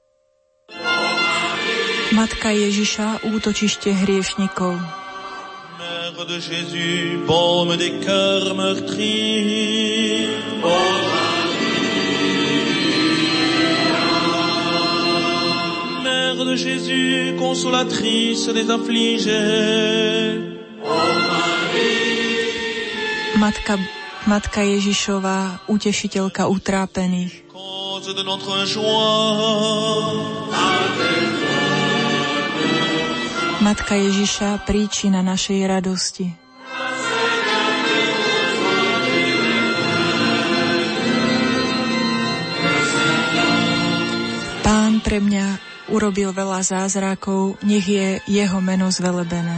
Matka 2.14 2.54
Ježiša, 2.54 3.26
útočište 3.26 3.90
hriešnikov. 3.90 4.78
Mère 5.82 6.22
de 6.30 6.38
Jésus, 6.38 7.18
baume 7.26 7.74
des 7.74 7.98
cœurs 8.06 8.54
meurtris. 8.54 10.30
Mère 16.06 16.38
de 16.38 16.54
Jésus, 16.54 17.34
consolatrice 17.34 18.46
des 18.46 18.70
affligés. 18.70 20.38
Matka, 23.42 23.74
Matka 24.30 24.62
Ježišová, 24.62 25.66
utešiteľka 25.66 26.46
utrápených. 26.46 27.42
Cause 27.50 28.14
de 28.14 28.22
notre 28.22 28.62
joie. 28.70 30.44
Matka 33.64 33.96
Ježiša, 33.96 34.68
príčina 34.68 35.24
našej 35.24 35.64
radosti. 35.64 36.28
Pán 44.60 45.00
pre 45.00 45.16
mňa 45.16 45.46
urobil 45.88 46.36
veľa 46.36 46.60
zázrakov, 46.60 47.56
nech 47.64 47.88
je 47.88 48.20
jeho 48.28 48.60
meno 48.60 48.92
zvelebené. 48.92 49.56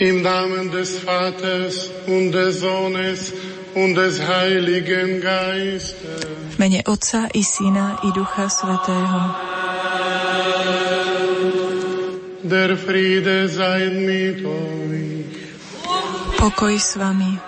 Im 0.00 0.24
Namen 0.24 0.72
des 0.72 1.04
Vaters 1.04 1.92
und 2.08 2.32
des 2.32 2.64
Sohnes 2.64 3.36
und 3.74 3.94
des 3.94 4.20
Heiligen 4.20 5.20
Geistes. 5.20 6.26
V 6.54 6.58
mene 6.58 6.82
Otca 6.86 7.28
i 7.34 7.42
Syna 7.44 8.00
i 8.04 8.12
Ducha 8.12 8.48
Svetého. 8.48 9.20
Der 12.42 12.76
Friede 12.76 13.48
sei 13.48 13.90
mit 13.90 14.44
euch. 14.46 15.36
Pokoj 16.38 16.78
s 16.78 16.96
vami. 16.96 17.38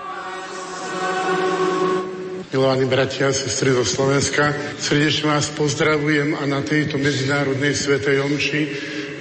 Milovaní 2.50 2.84
bratia 2.90 3.30
a 3.30 3.32
sestry 3.32 3.70
zo 3.70 3.86
Slovenska, 3.86 4.50
srdečne 4.82 5.30
vás 5.30 5.46
pozdravujem 5.54 6.34
a 6.34 6.42
na 6.50 6.66
tejto 6.66 6.98
Medzinárodnej 6.98 7.78
Svetej 7.78 8.26
Omši, 8.26 8.62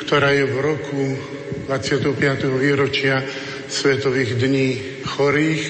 ktorá 0.01 0.33
je 0.33 0.49
v 0.49 0.57
roku 0.57 1.01
25. 1.69 2.17
výročia 2.57 3.21
Svetových 3.69 4.33
dní 4.41 4.81
chorých, 5.05 5.61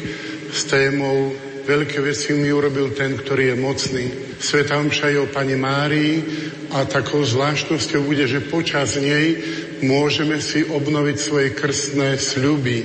s 0.49 0.65
témou 0.65 1.33
Veľké 1.69 2.01
veci 2.01 2.33
mi 2.33 2.49
urobil 2.49 2.97
ten, 2.97 3.13
ktorý 3.13 3.53
je 3.53 3.61
mocný. 3.61 4.05
Sveta 4.41 4.81
Omša 4.81 5.13
je 5.13 5.21
o 5.21 5.29
Pane 5.29 5.53
Márii 5.53 6.17
a 6.73 6.81
takou 6.89 7.21
zvláštnosťou 7.21 8.09
bude, 8.09 8.25
že 8.25 8.41
počas 8.41 8.97
nej 8.97 9.37
môžeme 9.85 10.41
si 10.41 10.65
obnoviť 10.65 11.17
svoje 11.21 11.53
krstné 11.53 12.17
sľuby. 12.17 12.77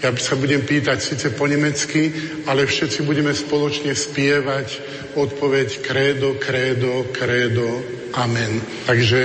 Ja 0.00 0.16
sa 0.16 0.40
budem 0.40 0.64
pýtať 0.64 1.04
síce 1.04 1.28
po 1.36 1.44
nemecky, 1.44 2.16
ale 2.48 2.64
všetci 2.64 3.04
budeme 3.04 3.36
spoločne 3.36 3.92
spievať 3.92 4.80
odpoveď 5.20 5.84
kredo, 5.84 6.40
kredo, 6.40 7.12
kredo, 7.12 7.84
amen. 8.16 8.56
Takže 8.88 9.20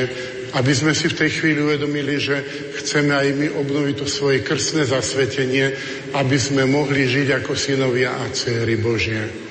aby 0.55 0.71
sme 0.71 0.95
si 0.95 1.11
v 1.11 1.19
tej 1.19 1.29
chvíli 1.35 1.59
uvedomili, 1.59 2.15
že 2.15 2.39
chceme 2.79 3.11
aj 3.11 3.27
my 3.35 3.47
obnoviť 3.59 3.95
to 3.99 4.07
svoje 4.07 4.39
krstné 4.39 4.87
zasvetenie, 4.87 5.75
aby 6.15 6.37
sme 6.39 6.63
mohli 6.63 7.03
žiť 7.03 7.43
ako 7.43 7.51
synovia 7.59 8.15
a 8.15 8.23
céry 8.31 8.79
Božie. 8.79 9.45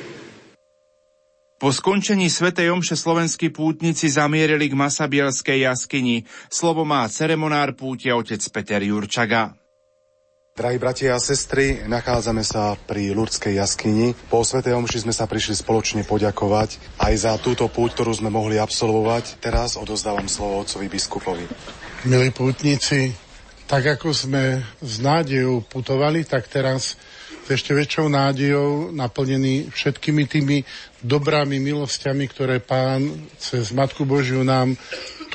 Po 1.60 1.72
skončení 1.72 2.28
Svetej 2.28 2.68
Omše 2.76 2.92
slovenskí 2.92 3.48
pútnici 3.48 4.10
zamierili 4.12 4.68
k 4.68 4.76
Masabielskej 4.76 5.64
jaskyni. 5.64 6.28
Slovo 6.52 6.84
má 6.84 7.08
ceremonár 7.08 7.72
púte 7.72 8.12
otec 8.12 8.40
Peter 8.52 8.84
Jurčaga. 8.84 9.63
Drahí 10.54 10.78
bratia 10.78 11.10
a 11.10 11.18
sestry, 11.18 11.82
nachádzame 11.82 12.46
sa 12.46 12.78
pri 12.78 13.10
Lurdskej 13.10 13.58
jaskyni. 13.58 14.14
Po 14.30 14.46
Sv. 14.46 14.62
Omši 14.62 15.02
sme 15.02 15.10
sa 15.10 15.26
prišli 15.26 15.58
spoločne 15.58 16.06
poďakovať 16.06 16.78
aj 16.94 17.14
za 17.26 17.34
túto 17.42 17.66
púť, 17.66 17.98
ktorú 17.98 18.14
sme 18.14 18.30
mohli 18.30 18.62
absolvovať. 18.62 19.42
Teraz 19.42 19.74
odozdávam 19.74 20.30
slovo 20.30 20.62
otcovi 20.62 20.86
biskupovi. 20.86 21.50
Milí 22.06 22.30
pútnici, 22.30 23.10
tak 23.66 23.98
ako 23.98 24.14
sme 24.14 24.62
s 24.78 25.02
nádejou 25.02 25.66
putovali, 25.66 26.22
tak 26.22 26.46
teraz 26.46 26.94
s 27.42 27.48
ešte 27.50 27.74
väčšou 27.74 28.06
nádejou 28.06 28.94
naplnený 28.94 29.74
všetkými 29.74 30.22
tými 30.30 30.62
dobrými 31.02 31.58
milosťami, 31.58 32.30
ktoré 32.30 32.62
pán 32.62 33.26
cez 33.42 33.74
Matku 33.74 34.06
Božiu 34.06 34.46
nám 34.46 34.78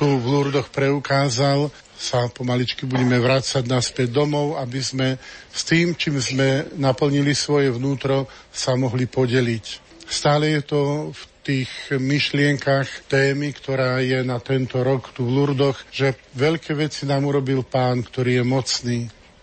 tu 0.00 0.16
v 0.16 0.24
Lurdoch 0.24 0.72
preukázal 0.72 1.68
sa 2.00 2.32
pomaličky 2.32 2.88
budeme 2.88 3.20
vrácať 3.20 3.68
naspäť 3.68 4.08
domov, 4.08 4.56
aby 4.56 4.80
sme 4.80 5.08
s 5.52 5.68
tým, 5.68 5.92
čím 5.92 6.16
sme 6.16 6.72
naplnili 6.80 7.36
svoje 7.36 7.68
vnútro, 7.68 8.24
sa 8.48 8.72
mohli 8.72 9.04
podeliť. 9.04 9.92
Stále 10.08 10.56
je 10.56 10.62
to 10.64 10.80
v 11.12 11.22
tých 11.44 11.70
myšlienkach 11.92 13.04
témy, 13.04 13.52
ktorá 13.52 14.00
je 14.00 14.24
na 14.24 14.40
tento 14.40 14.80
rok 14.80 15.12
tu 15.12 15.28
v 15.28 15.44
Lurdoch, 15.44 15.76
že 15.92 16.16
veľké 16.32 16.72
veci 16.72 17.04
nám 17.04 17.28
urobil 17.28 17.68
pán, 17.68 18.00
ktorý 18.00 18.40
je 18.40 18.44
mocný. 18.48 18.98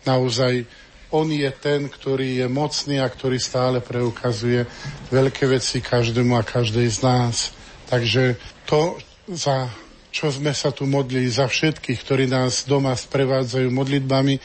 Naozaj 0.10 0.66
On 1.14 1.30
je 1.30 1.48
ten, 1.62 1.86
ktorý 1.88 2.42
je 2.42 2.48
mocný 2.50 3.00
a 3.00 3.08
ktorý 3.08 3.38
stále 3.38 3.86
preukazuje 3.86 4.66
veľké 5.14 5.46
veci 5.46 5.78
každému 5.80 6.36
a 6.36 6.44
každej 6.44 6.90
z 6.90 7.00
nás. 7.06 7.54
Takže 7.88 8.36
to, 8.68 9.00
za 9.32 9.72
čo 10.12 10.32
sme 10.32 10.56
sa 10.56 10.74
tu 10.74 10.88
modlili, 10.88 11.28
za 11.30 11.46
všetkých, 11.46 12.00
ktorí 12.02 12.26
nás 12.26 12.66
doma 12.66 12.96
sprevádzajú 12.96 13.68
modlitbami, 13.70 14.36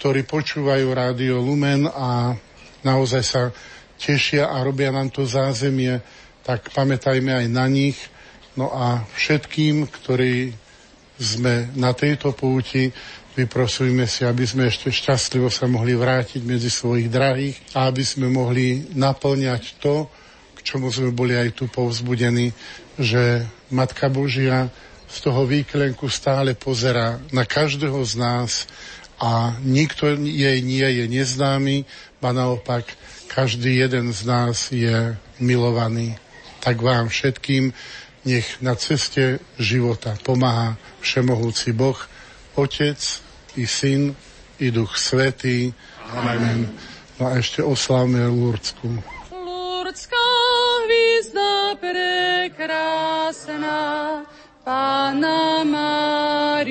ktorí 0.00 0.26
počúvajú 0.26 0.86
rádio 0.90 1.38
Lumen 1.38 1.86
a 1.86 2.34
naozaj 2.82 3.22
sa 3.22 3.42
tešia 4.02 4.50
a 4.50 4.58
robia 4.66 4.90
nám 4.90 5.14
to 5.14 5.22
zázemie, 5.22 6.02
tak 6.42 6.74
pamätajme 6.74 7.30
aj 7.30 7.46
na 7.46 7.70
nich. 7.70 7.94
No 8.58 8.74
a 8.74 9.06
všetkým, 9.14 9.86
ktorí 9.86 10.52
sme 11.22 11.70
na 11.78 11.94
tejto 11.94 12.34
púti, 12.34 12.90
vyprosujme 13.38 14.04
si, 14.04 14.26
aby 14.26 14.44
sme 14.44 14.68
ešte 14.68 14.92
šťastlivo 14.92 15.48
sa 15.48 15.70
mohli 15.70 15.96
vrátiť 15.96 16.42
medzi 16.42 16.68
svojich 16.68 17.08
drahých 17.08 17.56
a 17.72 17.88
aby 17.88 18.02
sme 18.04 18.28
mohli 18.28 18.90
naplňať 18.92 19.80
to, 19.80 20.10
k 20.52 20.58
čomu 20.60 20.92
sme 20.92 21.14
boli 21.14 21.38
aj 21.38 21.56
tu 21.56 21.70
povzbudení, 21.70 22.52
že 23.00 23.46
Matka 23.72 24.12
Božia 24.12 24.68
z 25.12 25.18
toho 25.20 25.44
výklenku 25.44 26.08
stále 26.08 26.56
pozera 26.56 27.20
na 27.36 27.44
každého 27.44 28.00
z 28.00 28.16
nás 28.16 28.64
a 29.20 29.54
nikto 29.60 30.08
jej 30.16 30.58
nie 30.64 30.88
je 30.88 31.04
neznámy, 31.04 31.84
a 32.22 32.30
naopak 32.30 32.86
každý 33.26 33.76
jeden 33.82 34.14
z 34.14 34.20
nás 34.22 34.70
je 34.70 35.18
milovaný. 35.42 36.14
Tak 36.62 36.78
vám 36.78 37.10
všetkým 37.10 37.74
nech 38.22 38.62
na 38.62 38.78
ceste 38.78 39.42
života 39.58 40.14
pomáha 40.22 40.78
Všemohúci 41.02 41.74
Boh, 41.74 41.98
Otec 42.54 43.02
i 43.58 43.66
Syn 43.66 44.14
i 44.62 44.70
Duch 44.70 44.94
Svetý. 44.94 45.74
Amen. 46.14 46.70
No 47.18 47.26
a 47.26 47.42
ešte 47.42 47.66
oslavme 47.66 48.22
Lurdsku. 48.30 49.02
Lurdská 49.34 50.28
hvízda 50.86 51.74
prekrásna, 51.82 53.74
Pána 54.64 55.64
Maria, 55.64 56.70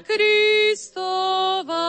Kristova, 0.08 1.84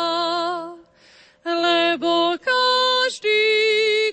lebo 1.48 2.36
každý, 2.36 3.48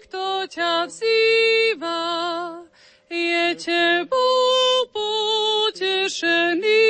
kto 0.06 0.46
ťa 0.46 0.86
vzýva, 0.86 2.62
je 3.10 3.58
tebou 3.58 4.86
potešený. 4.94 6.86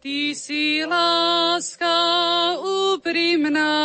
Ty 0.00 0.32
si 0.32 0.80
láska 0.88 1.92
úprimná, 2.56 3.76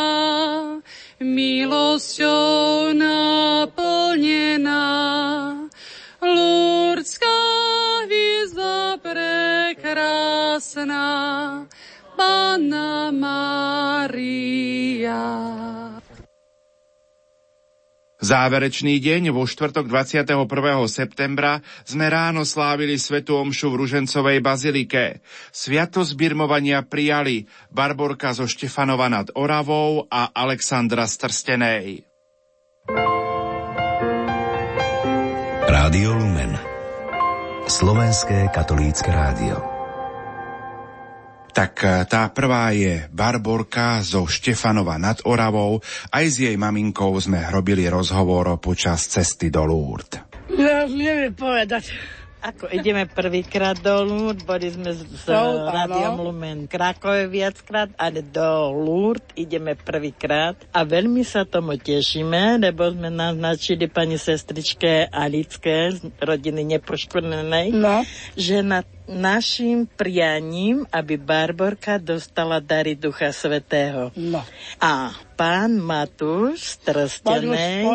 milosťou 1.20 2.96
naplnená. 2.96 4.88
Lurdská 6.24 7.36
hviezda 8.08 8.96
prekrásna, 9.04 11.04
Mária. 15.06 16.02
Záverečný 18.16 18.98
deň 18.98 19.30
vo 19.30 19.44
štvrtok 19.46 19.86
21. 19.86 20.34
septembra 20.90 21.62
sme 21.86 22.10
ráno 22.10 22.42
slávili 22.48 22.96
Svetu 22.96 23.38
Omšu 23.38 23.70
v 23.70 23.86
Ružencovej 23.86 24.40
bazilike. 24.42 25.20
Sviatosť 25.52 26.16
birmovania 26.16 26.82
prijali 26.82 27.46
Barborka 27.70 28.32
zo 28.34 28.48
Štefanova 28.50 29.06
nad 29.12 29.30
Oravou 29.36 30.08
a 30.10 30.32
Alexandra 30.32 31.04
z 31.06 31.14
Trstenej. 31.22 31.86
Rádio 35.66 36.10
Lumen 36.16 36.56
Slovenské 37.68 38.48
katolícke 38.48 39.12
rádio 39.12 39.75
tak 41.56 41.80
e, 41.80 42.04
tá 42.04 42.28
prvá 42.28 42.68
je 42.76 43.08
Barborka 43.08 44.04
zo 44.04 44.28
Štefanova 44.28 45.00
nad 45.00 45.24
Oravou. 45.24 45.80
Aj 46.12 46.20
s 46.28 46.36
jej 46.36 46.52
maminkou 46.52 47.16
sme 47.16 47.48
robili 47.48 47.88
rozhovor 47.88 48.60
počas 48.60 49.08
cesty 49.08 49.48
do 49.48 49.64
Lourdes. 49.64 50.20
Ja 50.52 50.84
neviem 50.84 51.32
povedať. 51.32 51.96
Ako 52.36 52.68
ideme 52.70 53.08
prvýkrát 53.08 53.74
do 53.80 54.04
Lourdes, 54.04 54.44
boli 54.44 54.68
sme 54.68 54.92
s, 54.92 55.02
s 55.02 55.26
No, 55.26 55.66
Radiom 55.66 56.20
Lumen 56.20 56.68
Krakove 56.68 57.26
viackrát, 57.26 57.90
ale 57.96 58.20
do 58.22 58.70
Lourdes 58.70 59.32
ideme 59.34 59.74
prvýkrát 59.74 60.54
a 60.70 60.84
veľmi 60.84 61.24
sa 61.24 61.42
tomu 61.42 61.74
tešíme, 61.74 62.60
lebo 62.60 62.86
sme 62.92 63.08
naznačili 63.08 63.88
pani 63.88 64.20
sestričke 64.20 65.08
Alické 65.08 65.96
z 65.96 66.06
rodiny 66.20 66.76
nepoškvrnenej, 66.76 67.72
No. 67.74 68.04
že 68.36 68.60
na 68.60 68.84
našim 69.06 69.86
prianím, 69.86 70.84
aby 70.90 71.14
Barborka 71.18 71.98
dostala 71.98 72.58
dary 72.58 72.98
Ducha 72.98 73.30
Svetého. 73.30 74.10
No. 74.18 74.42
A 74.82 75.14
pán 75.38 75.78
Matúš 75.78 76.78
Trstenej, 76.82 77.86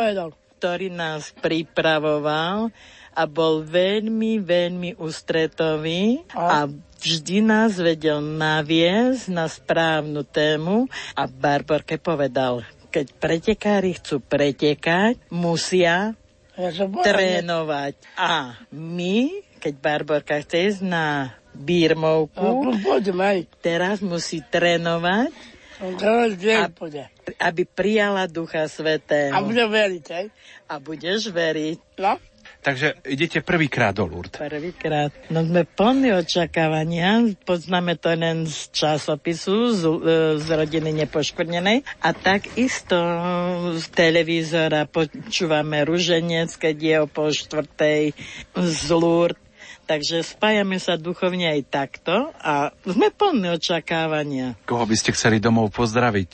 ktorý 0.59 0.87
nás 0.93 1.35
pripravoval 1.39 2.71
a 3.11 3.23
bol 3.27 3.59
veľmi, 3.67 4.39
veľmi 4.39 4.95
ústretový 4.95 6.23
a 6.31 6.69
vždy 7.01 7.43
nás 7.43 7.75
vedel 7.75 8.23
naviesť 8.23 9.27
na 9.33 9.51
správnu 9.51 10.23
tému 10.23 10.87
a 11.17 11.27
Barborke 11.27 11.99
povedal, 11.99 12.63
keď 12.91 13.05
pretekári 13.19 13.95
chcú 13.99 14.23
pretekať, 14.23 15.19
musia 15.31 16.15
trénovať. 17.03 17.95
A 18.19 18.59
my, 18.71 19.50
keď 19.61 19.73
Barborka 19.77 20.41
chce 20.41 20.73
ísť 20.73 20.81
na 20.81 21.37
Birmovku, 21.53 22.73
teraz 23.61 24.01
musí 24.01 24.41
trénovať, 24.41 25.29
aby, 25.81 26.49
aby 27.37 27.61
prijala 27.69 28.25
Ducha 28.25 28.65
Svetého. 28.65 29.37
A 29.37 29.45
bude 29.45 29.61
veriť, 29.61 30.05
hej? 30.09 30.25
A 30.65 30.81
budeš 30.81 31.29
veriť. 31.29 32.01
No. 32.01 32.17
Takže 32.61 33.01
idete 33.09 33.41
prvýkrát 33.41 33.89
do 33.89 34.05
Lourdes. 34.05 34.37
Prvýkrát. 34.37 35.09
No 35.33 35.41
sme 35.41 35.65
plní 35.65 36.13
očakávania. 36.13 37.33
Poznáme 37.41 37.97
to 37.97 38.13
len 38.13 38.45
z 38.45 38.69
časopisu, 38.69 39.73
z, 39.73 39.81
e, 39.81 39.97
z 40.37 40.45
rodiny 40.45 40.93
nepoškodnenej. 41.05 41.81
A 42.05 42.13
takisto 42.13 42.97
z 43.81 43.85
televízora 43.89 44.85
počúvame 44.85 45.81
ruženec, 45.81 46.53
keď 46.53 46.75
je 46.77 46.95
o 47.01 47.07
pol 47.09 47.33
štvrtej 47.33 48.13
z 48.53 48.81
Lourdes 48.93 49.41
takže 49.91 50.23
spájame 50.23 50.79
sa 50.79 50.95
duchovne 50.95 51.51
aj 51.51 51.61
takto 51.67 52.31
a 52.39 52.71
sme 52.87 53.11
plní 53.11 53.59
očakávania. 53.59 54.55
Koho 54.63 54.87
by 54.87 54.95
ste 54.95 55.11
chceli 55.11 55.43
domov 55.43 55.75
pozdraviť? 55.75 56.31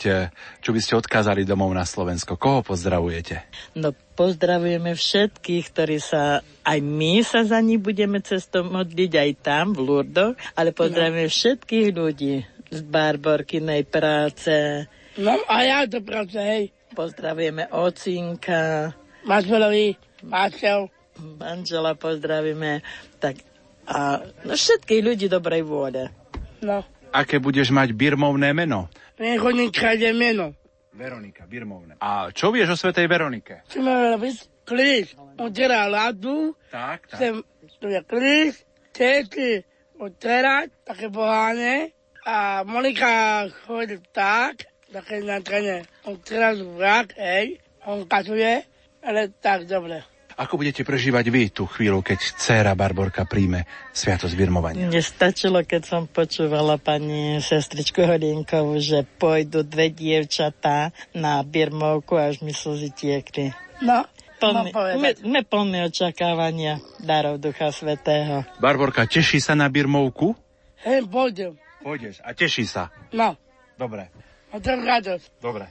Čo 0.62 0.70
by 0.70 0.80
ste 0.80 0.94
odkázali 0.94 1.42
domov 1.42 1.74
na 1.74 1.82
Slovensko? 1.82 2.38
Koho 2.38 2.62
pozdravujete? 2.62 3.50
No 3.74 3.98
pozdravujeme 4.14 4.94
všetkých, 4.94 5.66
ktorí 5.74 5.98
sa, 5.98 6.46
aj 6.62 6.80
my 6.86 7.26
sa 7.26 7.42
za 7.50 7.58
nich 7.66 7.82
budeme 7.82 8.22
cestou 8.22 8.62
modliť, 8.62 9.12
aj 9.18 9.32
tam 9.42 9.74
v 9.74 9.82
Lurdoch, 9.82 10.38
ale 10.54 10.70
pozdravujeme 10.70 11.26
no. 11.26 11.34
všetkých 11.34 11.88
ľudí 11.98 12.46
z 12.70 12.80
Barborkinej 12.86 13.90
práce. 13.90 14.86
No 15.18 15.34
a 15.50 15.56
ja 15.66 15.90
do 15.90 15.98
práce, 16.06 16.38
hej. 16.38 16.70
Pozdravujeme 16.94 17.74
Ocinka. 17.74 18.94
Manželovi, 19.26 19.98
manžel. 20.22 20.94
Manžela 21.18 21.98
pozdravíme. 21.98 22.86
Tak 23.18 23.42
a 23.88 24.20
no, 24.44 24.54
všetkých 24.54 25.02
ľudí 25.02 25.28
dobrej 25.32 25.64
vôle. 25.64 26.12
No. 26.60 26.84
Aké 27.16 27.40
budeš 27.40 27.72
mať 27.72 27.96
birmovné 27.96 28.52
meno? 28.52 28.92
Veronika 29.16 29.96
je 29.96 30.12
meno. 30.12 30.52
Veronika, 30.98 31.46
birmovné. 31.46 31.96
A 32.02 32.34
čo 32.34 32.50
vieš 32.50 32.74
o 32.74 32.78
svetej 32.78 33.06
Veronike? 33.06 33.64
Chceme 33.70 34.18
robiť 34.18 34.36
kríž. 34.66 35.14
Utera 35.38 35.86
ľadu. 35.86 36.58
Tak, 36.74 37.08
tak. 37.08 37.16
Chcem, 37.16 37.34
tu 37.78 37.88
je 37.88 38.02
kríž, 38.02 38.54
tety 38.92 39.62
uterať, 40.02 40.74
také 40.84 41.08
boháne. 41.14 41.94
A 42.28 42.68
Monika 42.68 43.48
chodí 43.66 44.02
tak, 44.12 44.68
také 44.92 45.24
na 45.24 45.40
trene. 45.40 45.88
On 46.04 46.20
teraz 46.20 46.60
vrak, 46.60 47.16
hej, 47.16 47.62
on 47.88 48.04
katuje, 48.04 48.68
ale 49.00 49.32
tak 49.40 49.64
dobre. 49.64 50.04
Ako 50.38 50.62
budete 50.62 50.86
prežívať 50.86 51.26
vy 51.34 51.50
tú 51.50 51.66
chvíľu, 51.66 52.06
keď 52.06 52.38
dcéra 52.38 52.78
Barborka 52.78 53.26
príjme 53.26 53.66
sviatosť 53.90 54.38
birmovania? 54.38 54.86
Mne 54.86 55.02
stačilo, 55.02 55.66
keď 55.66 55.82
som 55.82 56.02
počúvala 56.06 56.78
pani 56.78 57.42
sestričku 57.42 58.06
Horinkovú, 58.06 58.78
že 58.78 59.02
pôjdu 59.18 59.66
dve 59.66 59.90
dievčatá 59.90 60.94
na 61.18 61.42
birmovku 61.42 62.22
a 62.22 62.30
už 62.30 62.46
mi 62.46 62.54
slzy 62.54 62.94
tiekli. 62.94 63.50
No, 63.82 64.06
Plný, 64.38 64.70
sme 65.18 65.42
plní 65.42 65.90
očakávania 65.90 66.78
darov 67.02 67.42
Ducha 67.42 67.74
Svetého. 67.74 68.46
Barborka, 68.62 69.10
teší 69.10 69.42
sa 69.42 69.58
na 69.58 69.66
birmovku? 69.66 70.38
Hej, 70.86 71.10
pôjdem. 71.10 71.58
Pôjdeš 71.82 72.22
a 72.22 72.38
teší 72.38 72.70
sa? 72.70 72.94
No. 73.10 73.34
Dobre. 73.74 74.14
A 74.54 74.62
to 74.62 74.78
radosť. 74.78 75.42
Dobre. 75.42 75.66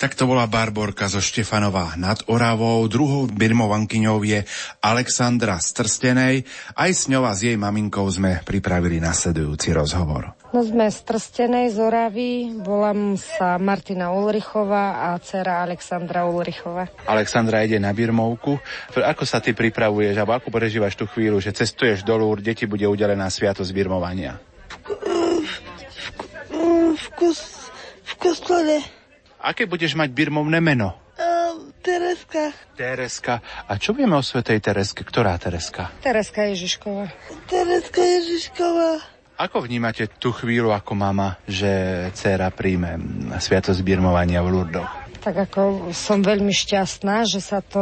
Tak 0.00 0.16
to 0.16 0.24
bola 0.24 0.48
Barborka 0.48 1.12
zo 1.12 1.20
Štefanova 1.20 1.92
nad 2.00 2.24
Oravou. 2.32 2.80
Druhou 2.88 3.28
birmovankyňou 3.28 4.24
je 4.24 4.40
Alexandra 4.80 5.60
Strstenej. 5.60 6.48
Aj 6.72 6.88
s 6.88 7.04
ňou 7.12 7.28
a 7.28 7.36
s 7.36 7.44
jej 7.44 7.52
maminkou 7.60 8.08
sme 8.08 8.40
pripravili 8.40 8.96
nasledujúci 8.96 9.76
rozhovor. 9.76 10.32
No 10.56 10.64
sme 10.64 10.88
z 10.88 11.04
Trstenej, 11.04 11.76
z 11.76 11.84
Oravy. 11.84 12.48
Volám 12.64 13.20
sa 13.20 13.60
Martina 13.60 14.08
Ulrichová 14.16 15.12
a 15.12 15.20
dcera 15.20 15.60
Alexandra 15.68 16.24
Ulrichová. 16.24 16.88
Alexandra 17.04 17.60
ide 17.60 17.76
na 17.76 17.92
Birmovku. 17.92 18.56
Ako 18.96 19.28
sa 19.28 19.44
ty 19.44 19.52
pripravuješ, 19.52 20.16
alebo 20.16 20.32
ako 20.32 20.48
prežívaš 20.48 20.96
tú 20.96 21.04
chvíľu, 21.12 21.44
že 21.44 21.52
cestuješ 21.52 22.08
do 22.08 22.16
Lúr, 22.16 22.40
deti 22.40 22.64
bude 22.64 22.88
udelená 22.88 23.28
sviatosť 23.28 23.68
birmovania? 23.76 24.40
V, 24.64 24.96
v, 25.44 26.96
v, 26.96 27.06
kus, 27.20 27.68
v 28.00 28.14
kostole. 28.16 28.99
Aké 29.40 29.64
budeš 29.64 29.96
mať 29.96 30.12
birmovné 30.12 30.60
meno? 30.60 30.92
Uh, 31.16 31.72
Tereska. 31.80 32.52
Tereska. 32.76 33.40
A 33.64 33.80
čo 33.80 33.96
vieme 33.96 34.12
o 34.12 34.20
svetej 34.20 34.60
Tereske? 34.60 35.00
Ktorá 35.00 35.40
Tereska? 35.40 35.88
Tereska 36.04 36.44
Ježišková. 36.52 37.08
Tereska 37.48 38.04
Ježišková. 38.04 39.00
Ako 39.40 39.64
vnímate 39.64 40.04
tú 40.20 40.36
chvíľu 40.36 40.76
ako 40.76 40.92
mama, 40.92 41.40
že 41.48 41.72
dcera 42.12 42.52
príjme 42.52 43.00
sviatosť 43.40 43.80
birmovania 43.80 44.44
v 44.44 44.52
Lurdoch? 44.52 44.92
Tak 45.24 45.48
ako 45.48 45.88
som 45.96 46.20
veľmi 46.20 46.52
šťastná, 46.52 47.24
že 47.24 47.40
sa 47.40 47.64
to 47.64 47.80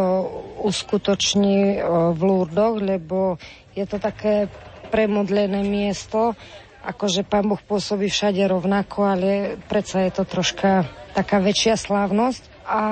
uskutoční 0.63 1.83
v 2.15 2.21
Lurdoch, 2.23 2.79
lebo 2.79 3.43
je 3.75 3.83
to 3.91 3.99
také 3.99 4.47
premodlené 4.95 5.67
miesto, 5.67 6.39
akože 6.87 7.27
pán 7.27 7.51
Boh 7.51 7.59
pôsobí 7.59 8.07
všade 8.07 8.41
rovnako, 8.47 8.99
ale 9.05 9.31
predsa 9.67 10.07
je 10.07 10.13
to 10.15 10.25
troška 10.25 10.87
taká 11.19 11.43
väčšia 11.43 11.75
slávnosť. 11.75 12.43
A 12.69 12.83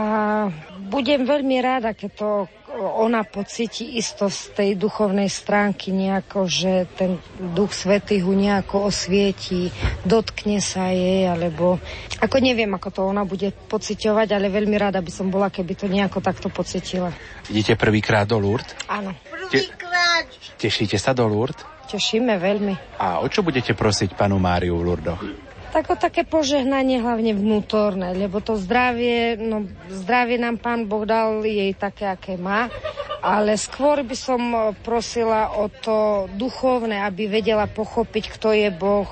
budem 0.91 1.29
veľmi 1.29 1.61
rada, 1.62 1.95
keď 1.95 2.11
to 2.16 2.31
ona 2.77 3.24
pocíti 3.24 3.97
isto 3.97 4.29
z 4.29 4.53
tej 4.53 4.70
duchovnej 4.77 5.29
stránky 5.33 5.93
nejako, 5.93 6.45
že 6.49 6.89
ten 6.97 7.20
duch 7.57 7.72
svetý 7.72 8.20
ho 8.20 8.33
nejako 8.37 8.93
osvietí, 8.93 9.72
dotkne 10.05 10.61
sa 10.61 10.93
jej, 10.93 11.24
alebo 11.24 11.81
ako 12.20 12.37
neviem, 12.41 12.68
ako 12.72 12.89
to 12.93 13.01
ona 13.05 13.24
bude 13.24 13.49
pociťovať, 13.68 14.29
ale 14.33 14.53
veľmi 14.53 14.77
rada 14.77 15.01
by 15.01 15.12
som 15.12 15.33
bola, 15.33 15.49
keby 15.49 15.72
to 15.77 15.87
nejako 15.89 16.20
takto 16.20 16.49
pocitila. 16.53 17.12
Idete 17.49 17.77
prvýkrát 17.81 18.29
do 18.29 18.37
Lourdes? 18.41 18.77
Áno. 18.89 19.16
Prvýkrát. 19.24 20.29
Te- 20.29 20.68
tešíte 20.68 21.01
sa 21.01 21.16
do 21.16 21.24
Lourdes? 21.29 21.64
Tešíme 21.87 22.37
veľmi. 22.37 22.99
A 22.99 23.22
o 23.22 23.27
čo 23.31 23.47
budete 23.47 23.72
prosiť 23.72 24.18
panu 24.18 24.43
Máriu 24.43 24.74
v 24.74 24.85
Lurdoch? 24.85 25.45
Tak 25.74 25.92
o 25.92 25.96
také 25.98 26.24
požehnanie 26.24 27.04
hlavne 27.04 27.36
vnútorné, 27.36 28.16
lebo 28.16 28.40
to 28.40 28.56
zdravie, 28.56 29.36
no 29.36 29.68
zdravie 29.92 30.40
nám 30.40 30.56
pán 30.56 30.88
Boh 30.88 31.04
dal 31.04 31.44
jej 31.44 31.76
také, 31.76 32.08
aké 32.08 32.40
má, 32.40 32.72
ale 33.20 33.58
skôr 33.60 34.00
by 34.06 34.16
som 34.16 34.40
prosila 34.80 35.52
o 35.58 35.68
to 35.68 36.30
duchovné, 36.32 37.02
aby 37.04 37.28
vedela 37.28 37.68
pochopiť, 37.68 38.24
kto 38.38 38.56
je 38.56 38.70
Boh, 38.72 39.04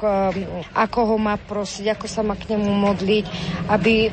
ako 0.73 1.01
ho 1.15 1.17
má 1.21 1.37
prosiť, 1.37 1.99
ako 1.99 2.07
sa 2.09 2.25
má 2.25 2.39
k 2.39 2.57
nemu 2.57 2.71
modliť, 2.71 3.25
aby 3.69 4.09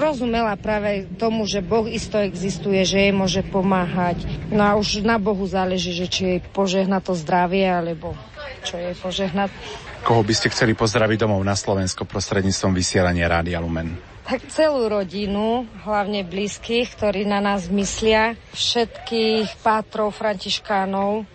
rozumela 0.00 0.56
práve 0.56 1.04
tomu, 1.20 1.44
že 1.44 1.60
Boh 1.60 1.84
isto 1.84 2.16
existuje, 2.16 2.80
že 2.86 3.10
jej 3.10 3.12
môže 3.12 3.44
pomáhať. 3.44 4.24
No 4.48 4.64
a 4.64 4.78
už 4.78 5.02
na 5.04 5.20
Bohu 5.20 5.44
záleží, 5.44 5.92
že 5.92 6.06
či 6.08 6.22
jej 6.24 6.40
požehna 6.40 7.04
to 7.04 7.12
zdravie, 7.12 7.66
alebo 7.66 8.16
čo 8.64 8.80
jej 8.80 8.96
požehnať. 8.96 9.52
Koho 10.00 10.26
by 10.26 10.34
ste 10.34 10.50
chceli 10.50 10.72
pozdraviť 10.74 11.28
domov 11.28 11.44
na 11.44 11.54
Slovensko 11.54 12.08
prostredníctvom 12.08 12.72
vysielania 12.74 13.30
Rádia 13.30 13.60
Lumen? 13.62 13.94
Tak 14.26 14.46
celú 14.46 14.86
rodinu, 14.86 15.66
hlavne 15.82 16.22
blízkych, 16.22 16.94
ktorí 16.94 17.26
na 17.26 17.42
nás 17.42 17.66
myslia, 17.66 18.38
všetkých 18.54 19.58
pátrov 19.58 20.14
františkánov, 20.14 21.26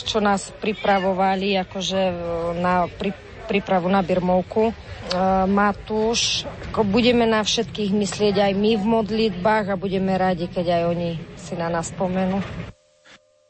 čo 0.00 0.18
nás 0.20 0.52
pripravovali 0.60 1.56
akože 1.64 2.00
na 2.60 2.88
pri, 2.88 3.12
prípravu 3.48 3.88
na 3.88 4.00
Birmovku. 4.04 4.72
Matúš, 5.48 6.48
budeme 6.72 7.28
na 7.28 7.44
všetkých 7.44 7.92
myslieť 7.92 8.40
aj 8.40 8.52
my 8.56 8.72
v 8.80 8.84
modlitbách 8.84 9.72
a 9.72 9.80
budeme 9.80 10.16
radi, 10.16 10.48
keď 10.48 10.80
aj 10.80 10.82
oni 10.96 11.10
si 11.36 11.52
na 11.56 11.68
nás 11.68 11.92
spomenú. 11.92 12.40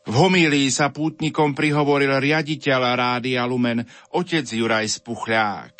V 0.04 0.12
homílii 0.12 0.68
sa 0.68 0.92
pútnikom 0.92 1.56
prihovoril 1.56 2.12
riaditeľ 2.20 2.80
Rádia 2.92 3.48
Lumen, 3.48 3.80
otec 4.12 4.44
Juraj 4.44 5.00
Spuchľák. 5.00 5.74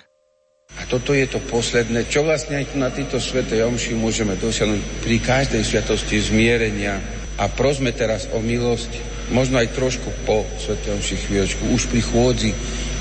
A 0.75 0.83
toto 0.89 1.12
je 1.12 1.29
to 1.29 1.45
posledné, 1.45 2.09
čo 2.09 2.25
vlastne 2.25 2.57
aj 2.57 2.72
na 2.75 2.89
týto 2.89 3.20
svetej 3.20 3.68
omši 3.68 3.93
môžeme 3.95 4.33
dosiahnuť 4.41 4.81
pri 5.05 5.16
každej 5.20 5.62
sviatosti 5.62 6.18
zmierenia. 6.25 6.99
A 7.37 7.53
prosme 7.53 7.93
teraz 7.93 8.25
o 8.33 8.41
milosť, 8.41 8.97
možno 9.29 9.61
aj 9.61 9.77
trošku 9.77 10.09
po 10.25 10.41
svetej 10.57 10.97
omši 10.97 11.16
chvíľočku, 11.29 11.62
už 11.68 11.93
pri 11.93 12.01
chôdzi 12.01 12.51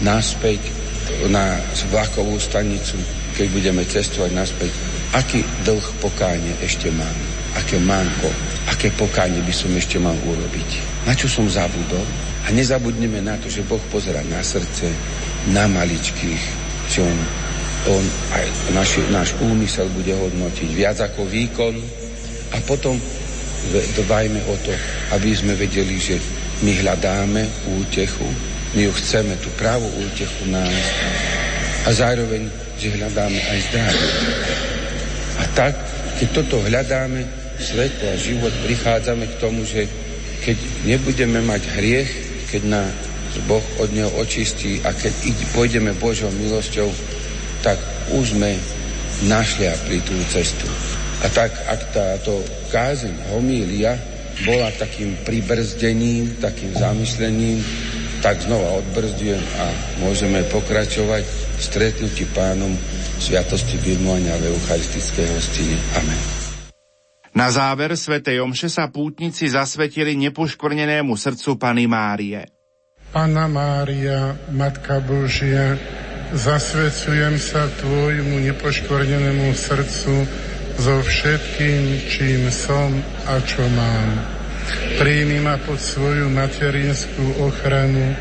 naspäť 0.04 0.60
na 1.32 1.56
vlakovú 1.88 2.36
stanicu, 2.36 3.00
keď 3.40 3.48
budeme 3.48 3.88
cestovať 3.88 4.32
naspäť. 4.36 4.72
Aký 5.16 5.40
dlh 5.64 5.88
pokáne 6.04 6.52
ešte 6.60 6.92
mám? 6.92 7.43
Aké 7.58 7.78
manko? 7.82 8.30
Aké 8.70 8.90
pokáne 8.94 9.38
by 9.44 9.54
som 9.54 9.70
ešte 9.76 10.02
mal 10.02 10.16
urobiť? 10.26 10.94
na 11.04 11.14
čo 11.16 11.28
som 11.28 11.48
zabudol. 11.48 12.04
A 12.44 12.52
nezabudneme 12.52 13.24
na 13.24 13.40
to, 13.40 13.48
že 13.48 13.64
Boh 13.64 13.80
pozera 13.92 14.20
na 14.28 14.44
srdce, 14.44 14.92
na 15.52 15.68
maličkých, 15.68 16.44
že 16.92 17.00
on, 17.04 17.18
on 17.96 18.06
aj 18.36 18.46
naši, 18.76 19.00
náš 19.12 19.32
úmysel 19.40 19.88
bude 19.96 20.12
hodnotiť 20.12 20.70
viac 20.76 21.00
ako 21.00 21.24
výkon 21.24 21.76
a 22.52 22.58
potom 22.68 23.00
dbajme 24.04 24.40
o 24.52 24.56
to, 24.60 24.74
aby 25.16 25.32
sme 25.32 25.56
vedeli, 25.56 25.96
že 25.96 26.20
my 26.68 26.72
hľadáme 26.84 27.48
útechu, 27.80 28.28
my 28.76 28.82
ju 28.88 28.92
chceme, 28.92 29.40
tú 29.40 29.48
pravú 29.56 29.88
útechu 30.04 30.44
nájsť 30.52 30.96
a 31.88 31.90
zároveň, 31.96 32.44
že 32.76 32.96
hľadáme 32.96 33.40
aj 33.40 33.60
zdravie. 33.72 34.10
A 35.40 35.44
tak, 35.56 35.74
keď 36.20 36.28
toto 36.44 36.60
hľadáme, 36.60 37.43
svetlo 37.64 38.12
a 38.12 38.20
život, 38.20 38.52
prichádzame 38.68 39.26
k 39.32 39.40
tomu, 39.40 39.64
že 39.64 39.88
keď 40.44 40.58
nebudeme 40.84 41.40
mať 41.40 41.62
hriech, 41.80 42.12
keď 42.52 42.62
nás 42.68 42.92
Boh 43.48 43.64
od 43.80 43.90
neho 43.96 44.12
očistí 44.20 44.84
a 44.84 44.92
keď 44.92 45.14
pôjdeme 45.56 45.96
Božou 45.98 46.30
milosťou, 46.36 46.92
tak 47.64 47.80
už 48.12 48.36
sme 48.36 48.60
našliapli 49.26 50.04
tú 50.04 50.14
cestu. 50.30 50.68
A 51.24 51.32
tak, 51.32 51.56
ak 51.72 51.82
táto 51.96 52.44
kázeň, 52.70 53.32
homília, 53.32 53.96
bola 54.44 54.70
takým 54.76 55.16
pribrzdením, 55.24 56.36
takým 56.44 56.76
zamyslením, 56.76 57.64
tak 58.20 58.44
znova 58.44 58.84
odbrzdujem 58.84 59.44
a 59.60 59.66
môžeme 60.04 60.44
pokračovať 60.52 61.24
v 61.28 61.62
stretnutí 61.62 62.24
pánom 62.36 62.72
Sviatosti 63.24 63.80
birmovania 63.80 64.36
v 64.42 64.52
eucharistickej 64.52 65.28
hostine. 65.32 65.76
Amen. 65.96 66.43
Na 67.34 67.50
záver 67.50 67.98
svätej 67.98 68.46
Omše 68.46 68.70
sa 68.70 68.94
pútnici 68.94 69.50
zasvetili 69.50 70.14
nepoškvrnenému 70.14 71.18
srdcu 71.18 71.58
Pany 71.58 71.90
Márie. 71.90 72.46
Pana 73.10 73.50
Mária, 73.50 74.38
Matka 74.54 75.02
Božia, 75.02 75.74
zasvecujem 76.30 77.42
sa 77.42 77.66
Tvojmu 77.82 78.38
nepoškvrnenému 78.38 79.50
srdcu 79.50 80.30
so 80.78 80.96
všetkým, 81.02 82.06
čím 82.06 82.54
som 82.54 82.90
a 83.26 83.42
čo 83.42 83.66
mám. 83.66 84.10
Príjmi 85.02 85.42
ma 85.42 85.58
pod 85.58 85.82
svoju 85.82 86.30
materinskú 86.30 87.50
ochranu, 87.50 88.14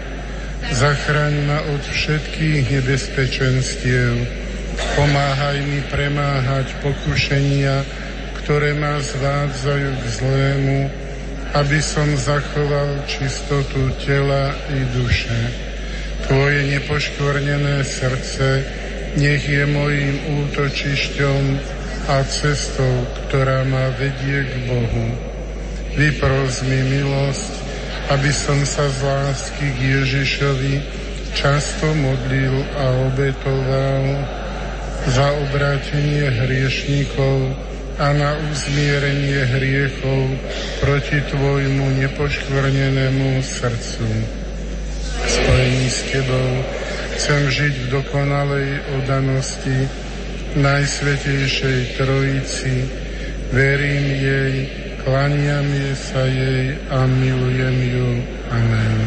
zachraň 0.72 1.32
ma 1.48 1.60
od 1.68 1.84
všetkých 1.84 2.80
nebezpečenstiev, 2.80 4.12
pomáhaj 4.96 5.58
mi 5.68 5.80
premáhať 5.88 6.80
pokušenia, 6.80 8.01
ktoré 8.43 8.74
ma 8.74 8.99
zvádzajú 8.99 9.90
k 10.03 10.05
zlému, 10.18 10.80
aby 11.55 11.78
som 11.78 12.11
zachoval 12.18 13.07
čistotu 13.07 13.95
tela 14.03 14.51
i 14.74 14.82
duše. 14.90 15.40
Tvoje 16.26 16.66
nepoškvrnené 16.74 17.86
srdce 17.86 18.66
nech 19.14 19.45
je 19.47 19.64
mojím 19.68 20.16
útočišťom 20.43 21.43
a 22.11 22.16
cestou, 22.26 23.07
ktorá 23.28 23.62
ma 23.68 23.95
vedie 23.95 24.43
k 24.43 24.53
Bohu. 24.66 25.07
Vypros 25.95 26.66
mi 26.66 26.80
milosť, 26.99 27.53
aby 28.11 28.32
som 28.32 28.59
sa 28.66 28.88
z 28.90 28.99
lásky 29.07 29.66
k 29.76 29.78
Ježišovi 30.03 30.74
často 31.36 31.86
modlil 31.95 32.64
a 32.74 32.86
obetoval 33.12 34.05
za 35.07 35.28
obrátenie 35.47 36.26
hriešníkov 36.26 37.72
a 37.99 38.12
na 38.12 38.36
uzmierenie 38.49 39.45
hriechov 39.57 40.32
proti 40.80 41.20
Tvojmu 41.28 42.01
nepoškvrnenému 42.01 43.43
srdcu. 43.43 44.07
Spojení 45.28 45.88
s 45.90 46.01
Tebou 46.09 46.51
chcem 47.16 47.43
žiť 47.51 47.74
v 47.76 47.86
dokonalej 47.93 48.68
odanosti 49.03 49.88
Najsvetejšej 50.53 51.97
Trojici, 51.97 52.84
verím 53.57 54.07
jej, 54.20 54.57
klaniam 55.01 55.68
sa 55.97 56.28
jej 56.28 56.76
a 56.93 57.09
milujem 57.09 57.78
ju. 57.88 58.11
Amen. 58.53 59.01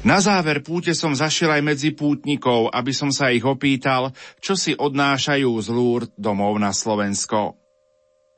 Na 0.00 0.16
záver 0.16 0.64
púte 0.64 0.96
som 0.96 1.12
zašiel 1.12 1.60
aj 1.60 1.62
medzi 1.62 1.92
pútnikov, 1.92 2.72
aby 2.72 2.88
som 2.88 3.12
sa 3.12 3.28
ich 3.28 3.44
opýtal, 3.44 4.16
čo 4.40 4.56
si 4.56 4.72
odnášajú 4.72 5.52
z 5.60 5.68
Lúr 5.68 6.08
domov 6.16 6.56
na 6.56 6.72
Slovensko. 6.72 7.60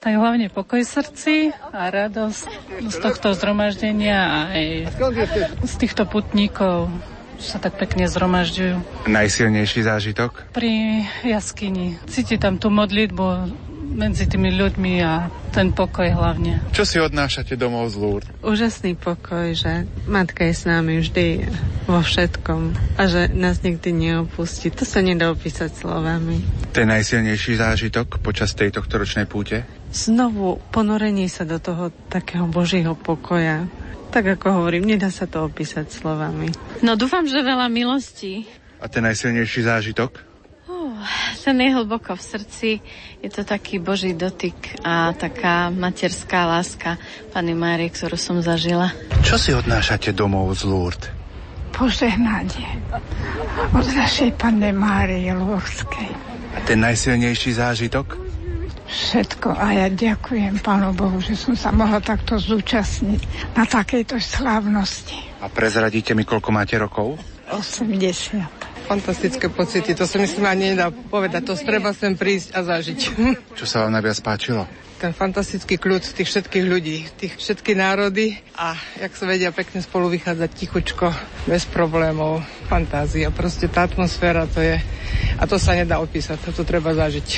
Tak 0.03 0.19
hlavne 0.19 0.51
pokoj 0.51 0.83
srdci 0.83 1.55
a 1.55 1.87
radosť 1.87 2.47
z 2.91 2.97
tohto 2.99 3.31
zhromaždenia 3.39 4.51
aj 4.51 4.67
z 5.63 5.75
týchto 5.79 6.03
putníkov 6.11 6.91
sa 7.39 7.63
tak 7.63 7.79
pekne 7.79 8.11
zhromažďujú. 8.11 9.07
Najsilnejší 9.07 9.87
zážitok? 9.87 10.51
Pri 10.51 11.07
jaskyni. 11.23 12.03
Cíti 12.11 12.43
tam 12.43 12.59
tú 12.59 12.75
modlitbu 12.75 13.27
medzi 13.93 14.25
tými 14.25 14.57
ľuďmi 14.57 14.93
a 15.05 15.29
ten 15.53 15.71
pokoj 15.71 16.09
hlavne. 16.09 16.65
Čo 16.73 16.85
si 16.89 16.97
odnášate 16.97 17.55
domov 17.61 17.93
z 17.93 17.97
Lúr? 18.01 18.23
Úžasný 18.41 18.97
pokoj, 18.97 19.53
že 19.53 19.85
matka 20.09 20.49
je 20.49 20.55
s 20.57 20.65
nami 20.65 21.05
vždy 21.05 21.47
vo 21.85 22.01
všetkom 22.01 22.73
a 22.97 23.03
že 23.05 23.29
nás 23.37 23.61
nikdy 23.61 23.93
neopustí. 23.93 24.73
To 24.73 24.89
sa 24.89 25.05
nedá 25.05 25.29
opísať 25.29 25.77
slovami. 25.77 26.41
Ten 26.73 26.89
najsilnejší 26.89 27.61
zážitok 27.61 28.25
počas 28.25 28.57
tejto 28.57 28.81
ročnej 28.81 29.29
púte? 29.29 29.69
Znovu 29.93 30.57
ponorenie 30.73 31.29
sa 31.29 31.45
do 31.45 31.61
toho 31.61 31.93
takého 32.09 32.49
božieho 32.49 32.97
pokoja. 32.97 33.69
Tak 34.13 34.41
ako 34.41 34.65
hovorím, 34.65 34.89
nedá 34.89 35.13
sa 35.13 35.29
to 35.29 35.45
opísať 35.45 35.89
slovami. 35.93 36.49
No 36.81 36.97
dúfam, 36.97 37.25
že 37.29 37.45
veľa 37.45 37.69
milostí. 37.69 38.49
A 38.81 38.89
ten 38.89 39.05
najsilnejší 39.05 39.69
zážitok? 39.69 40.32
Ten 41.43 41.59
je 41.59 41.71
hlboko 41.75 42.15
v 42.15 42.23
srdci. 42.23 42.71
Je 43.23 43.29
to 43.31 43.43
taký 43.43 43.83
Boží 43.83 44.15
dotyk 44.15 44.79
a 44.87 45.11
taká 45.15 45.69
materská 45.69 46.47
láska 46.47 46.99
Pani 47.35 47.55
Márie, 47.55 47.91
ktorú 47.91 48.15
som 48.15 48.39
zažila. 48.39 48.95
Čo 49.27 49.37
si 49.39 49.51
odnášate 49.51 50.15
domov 50.15 50.55
z 50.59 50.63
Lourdes? 50.67 51.11
Požehnanie 51.73 52.85
od 53.73 53.87
našej 53.97 54.37
Panny 54.37 54.71
Márie 54.77 55.33
Lúrskej. 55.33 56.13
A 56.53 56.59
ten 56.69 56.85
najsilnejší 56.85 57.57
zážitok? 57.57 58.21
Všetko 58.93 59.57
a 59.57 59.73
ja 59.73 59.89
ďakujem 59.89 60.61
Pánu 60.61 60.93
Bohu, 60.93 61.17
že 61.25 61.33
som 61.33 61.57
sa 61.57 61.73
mohla 61.73 61.97
takto 62.05 62.37
zúčastniť 62.37 63.57
na 63.57 63.65
takejto 63.65 64.21
slávnosti. 64.21 65.17
A 65.41 65.49
prezradíte 65.49 66.13
mi, 66.13 66.29
koľko 66.29 66.53
máte 66.53 66.77
rokov? 66.77 67.17
80 67.49 68.72
fantastické 68.85 69.49
pocity. 69.49 69.95
To 69.97 70.05
sa 70.05 70.19
myslím 70.19 70.45
ani 70.47 70.77
nedá 70.77 70.91
povedať. 70.91 71.49
To 71.49 71.55
treba 71.57 71.95
sem 71.95 72.19
prísť 72.19 72.55
a 72.55 72.61
zažiť. 72.67 72.99
Čo 73.57 73.65
sa 73.67 73.87
vám 73.87 73.95
najviac 73.97 74.19
páčilo? 74.21 74.67
Ten 75.03 75.11
fantastický 75.11 75.83
kľud 75.83 75.99
tých 75.99 76.31
všetkých 76.31 76.63
ľudí, 76.63 77.03
tých 77.19 77.35
všetky 77.35 77.75
národy 77.75 78.39
a 78.55 78.79
jak 79.03 79.11
sa 79.19 79.27
vedia 79.27 79.51
pekne 79.51 79.83
spolu 79.83 80.07
vychádzať 80.15 80.51
tichučko, 80.55 81.11
bez 81.43 81.67
problémov, 81.67 82.39
fantázia. 82.71 83.35
Proste 83.35 83.67
tá 83.67 83.83
atmosféra 83.91 84.47
to 84.47 84.63
je 84.63 84.79
a 85.35 85.43
to 85.51 85.59
sa 85.59 85.75
nedá 85.75 85.99
opísať, 85.99 86.55
to 86.55 86.63
treba 86.63 86.95
zažiť. 86.95 87.29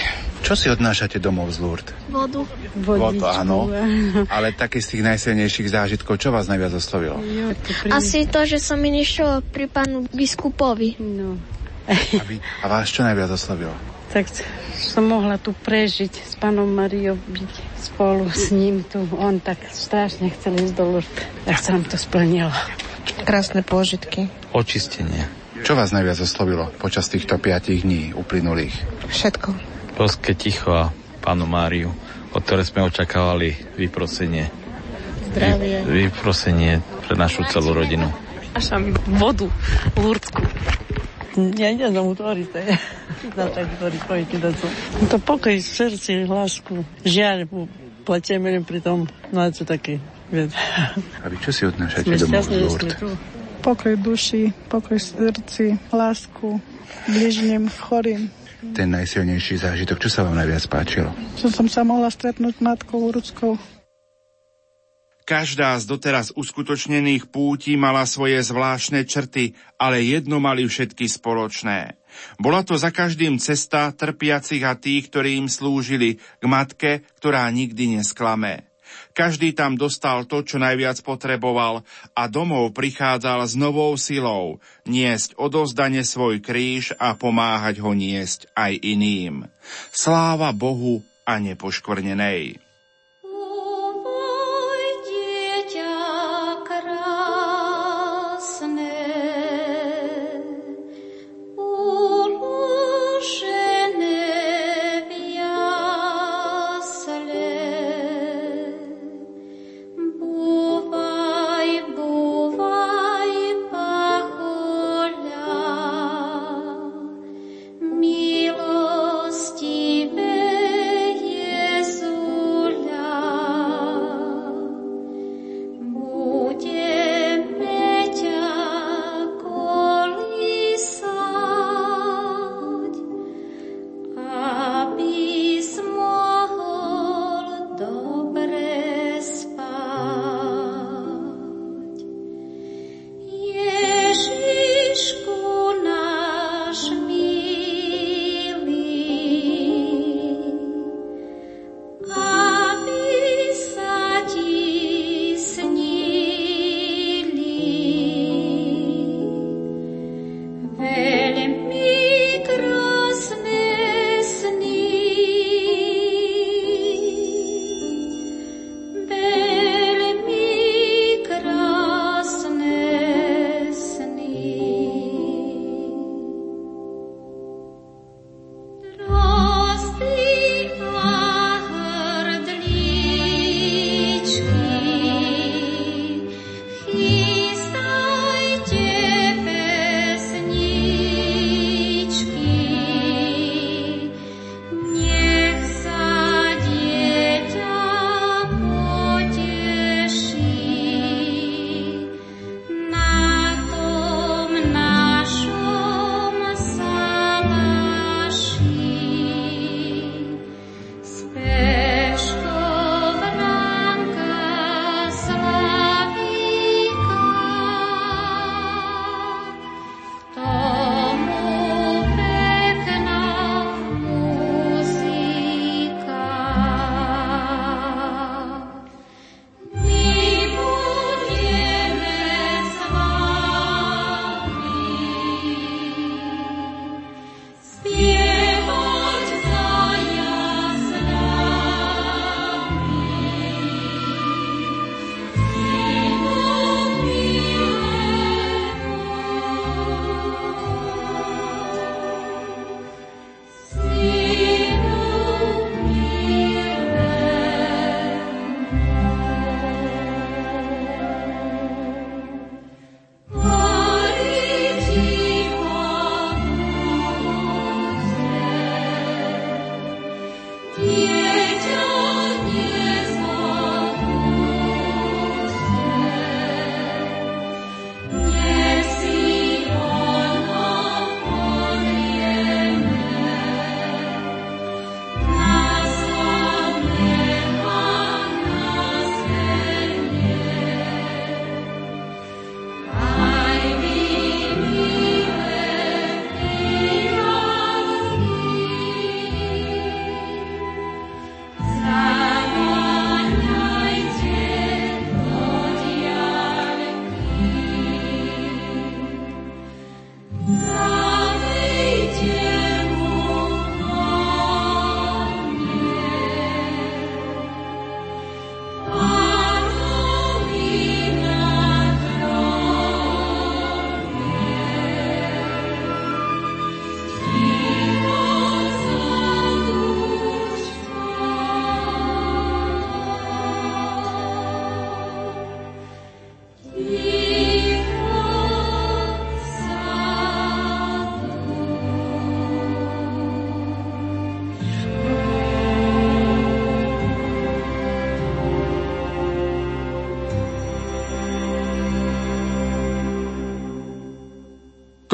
Čo 0.44 0.52
si 0.52 0.68
odnášate 0.68 1.16
domov 1.16 1.56
z 1.56 1.64
Lourdes? 1.64 1.96
Vodu. 2.12 2.44
Vodu, 2.84 3.32
áno. 3.32 3.72
Ale 4.36 4.52
taký 4.52 4.84
z 4.84 5.00
tých 5.00 5.02
najsilnejších 5.08 5.72
zážitkov, 5.72 6.20
čo 6.20 6.36
vás 6.36 6.44
najviac 6.52 6.76
oslovilo? 6.76 7.16
Asi 7.88 8.28
to, 8.28 8.44
že 8.44 8.60
som 8.60 8.76
išiel 8.84 9.40
pri 9.40 9.72
pánu 9.72 10.04
biskupovi. 10.12 11.00
No. 11.00 11.40
A, 11.88 11.96
vy, 12.28 12.44
a 12.60 12.64
vás 12.68 12.92
čo 12.92 13.00
najviac 13.00 13.32
oslovilo? 13.32 13.93
Tak 14.10 14.28
som 14.74 15.06
mohla 15.06 15.38
tu 15.40 15.54
prežiť 15.54 16.12
s 16.12 16.32
pánom 16.38 16.66
Mariou, 16.66 17.16
byť 17.16 17.52
spolu 17.78 18.30
s 18.30 18.50
ním 18.54 18.84
tu. 18.86 19.06
On 19.16 19.38
tak 19.38 19.58
strašne 19.70 20.30
chcel 20.34 20.58
ísť 20.60 20.74
do 20.74 20.84
Lourdes. 20.98 21.24
Tak 21.46 21.58
sa 21.58 21.70
nám 21.74 21.84
to 21.88 21.96
splnilo. 21.98 22.52
Krásne 23.24 23.64
pôžitky. 23.64 24.28
Očistenie. 24.54 25.26
Čo 25.64 25.74
vás 25.78 25.96
najviac 25.96 26.20
oslovilo 26.20 26.68
počas 26.76 27.08
týchto 27.08 27.40
piatich 27.40 27.82
dní 27.86 28.12
uplynulých? 28.12 28.74
Všetko 29.08 29.74
boské 29.94 30.34
ticho 30.34 30.74
a 30.74 30.90
pánu 31.22 31.46
Máriu, 31.46 31.94
od 32.34 32.42
ktoré 32.42 32.66
sme 32.66 32.82
očakávali 32.84 33.54
vyprosenie. 33.78 34.50
Zdravie. 35.30 35.86
Vy, 35.86 36.10
vyprosenie 36.10 36.82
pre 37.06 37.14
našu 37.14 37.46
celú 37.48 37.72
rodinu. 37.74 38.10
Až 38.54 38.78
vodu 39.10 39.50
lúrdsku. 39.98 40.42
Ja 41.34 41.70
utvoriť, 41.90 42.46
to 42.52 42.58
je. 42.62 42.74
Značaj 43.34 43.64
utvoriť 43.66 44.28
da 44.38 44.50
su. 44.54 44.66
To 45.10 45.18
pokoj 45.18 45.56
srdci, 45.58 46.30
lásku, 46.30 46.86
žiaľ, 47.02 47.50
plaćeme 48.06 48.62
pri 48.62 48.78
tom, 48.78 49.10
no 49.34 49.40
to 49.50 49.66
taký. 49.66 49.98
A 51.22 51.26
vy 51.26 51.36
čo 51.42 51.50
si 51.50 51.62
odnášate 51.66 52.06
domov 52.22 52.42
z 52.42 52.50
Lourdes? 52.54 52.94
Pokoj 53.64 53.94
duši, 53.96 54.52
pokoj 54.68 54.98
srdci, 55.00 55.78
lásku, 55.90 56.60
bližným, 57.08 57.66
chorým 57.70 58.28
ten 58.72 58.88
najsilnejší 58.88 59.60
zážitok? 59.60 60.00
Čo 60.00 60.08
sa 60.08 60.20
vám 60.24 60.40
najviac 60.40 60.64
páčilo? 60.72 61.12
Čo 61.36 61.52
som 61.52 61.66
sa 61.68 61.84
mohla 61.84 62.08
stretnúť 62.08 62.56
s 62.56 62.60
matkou 62.64 63.12
Uruckou. 63.12 63.60
Každá 65.24 65.80
z 65.80 65.88
doteraz 65.88 66.36
uskutočnených 66.36 67.32
pútí 67.32 67.80
mala 67.80 68.04
svoje 68.04 68.44
zvláštne 68.44 69.08
črty, 69.08 69.56
ale 69.80 70.04
jedno 70.04 70.36
mali 70.36 70.68
všetky 70.68 71.08
spoločné. 71.08 71.96
Bola 72.36 72.60
to 72.60 72.76
za 72.76 72.92
každým 72.92 73.40
cesta 73.40 73.88
trpiacich 73.96 74.60
a 74.60 74.76
tých, 74.76 75.08
ktorí 75.08 75.40
im 75.40 75.48
slúžili, 75.48 76.20
k 76.20 76.44
matke, 76.44 77.08
ktorá 77.16 77.48
nikdy 77.48 77.96
nesklame. 77.96 78.68
Každý 79.16 79.56
tam 79.56 79.80
dostal 79.80 80.28
to, 80.28 80.44
čo 80.44 80.60
najviac 80.60 81.00
potreboval 81.00 81.86
a 82.12 82.22
domov 82.28 82.76
prichádzal 82.76 83.46
s 83.46 83.54
novou 83.56 83.96
silou 83.96 84.60
niesť 84.84 85.40
odozdane 85.40 86.04
svoj 86.04 86.44
kríž 86.44 86.92
a 87.00 87.16
pomáhať 87.16 87.80
ho 87.80 87.96
niesť 87.96 88.50
aj 88.52 88.72
iným. 88.82 89.48
Sláva 89.88 90.52
Bohu 90.52 91.00
a 91.24 91.40
nepoškvrnenej. 91.40 92.63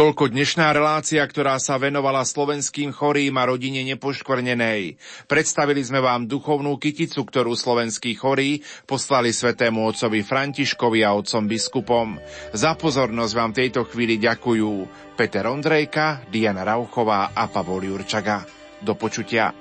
Toľko 0.01 0.33
dnešná 0.33 0.73
relácia, 0.73 1.21
ktorá 1.21 1.61
sa 1.61 1.77
venovala 1.77 2.25
slovenským 2.25 2.89
chorým 2.89 3.37
a 3.37 3.45
rodine 3.45 3.85
nepoškvrnenej. 3.85 4.97
Predstavili 5.29 5.85
sme 5.85 6.01
vám 6.01 6.25
duchovnú 6.25 6.81
kyticu, 6.81 7.21
ktorú 7.21 7.53
slovenskí 7.53 8.17
chorí 8.17 8.65
poslali 8.89 9.29
svetému 9.29 9.85
otcovi 9.85 10.25
Františkovi 10.25 11.05
a 11.05 11.13
otcom 11.13 11.45
biskupom. 11.45 12.17
Za 12.57 12.81
pozornosť 12.81 13.33
vám 13.37 13.53
tejto 13.53 13.85
chvíli 13.93 14.17
ďakujú 14.17 14.89
Peter 15.21 15.45
Ondrejka, 15.45 16.25
Diana 16.33 16.65
Rauchová 16.65 17.37
a 17.37 17.53
Pavol 17.53 17.93
Jurčaga. 17.93 18.49
Do 18.81 18.97
počutia. 18.97 19.53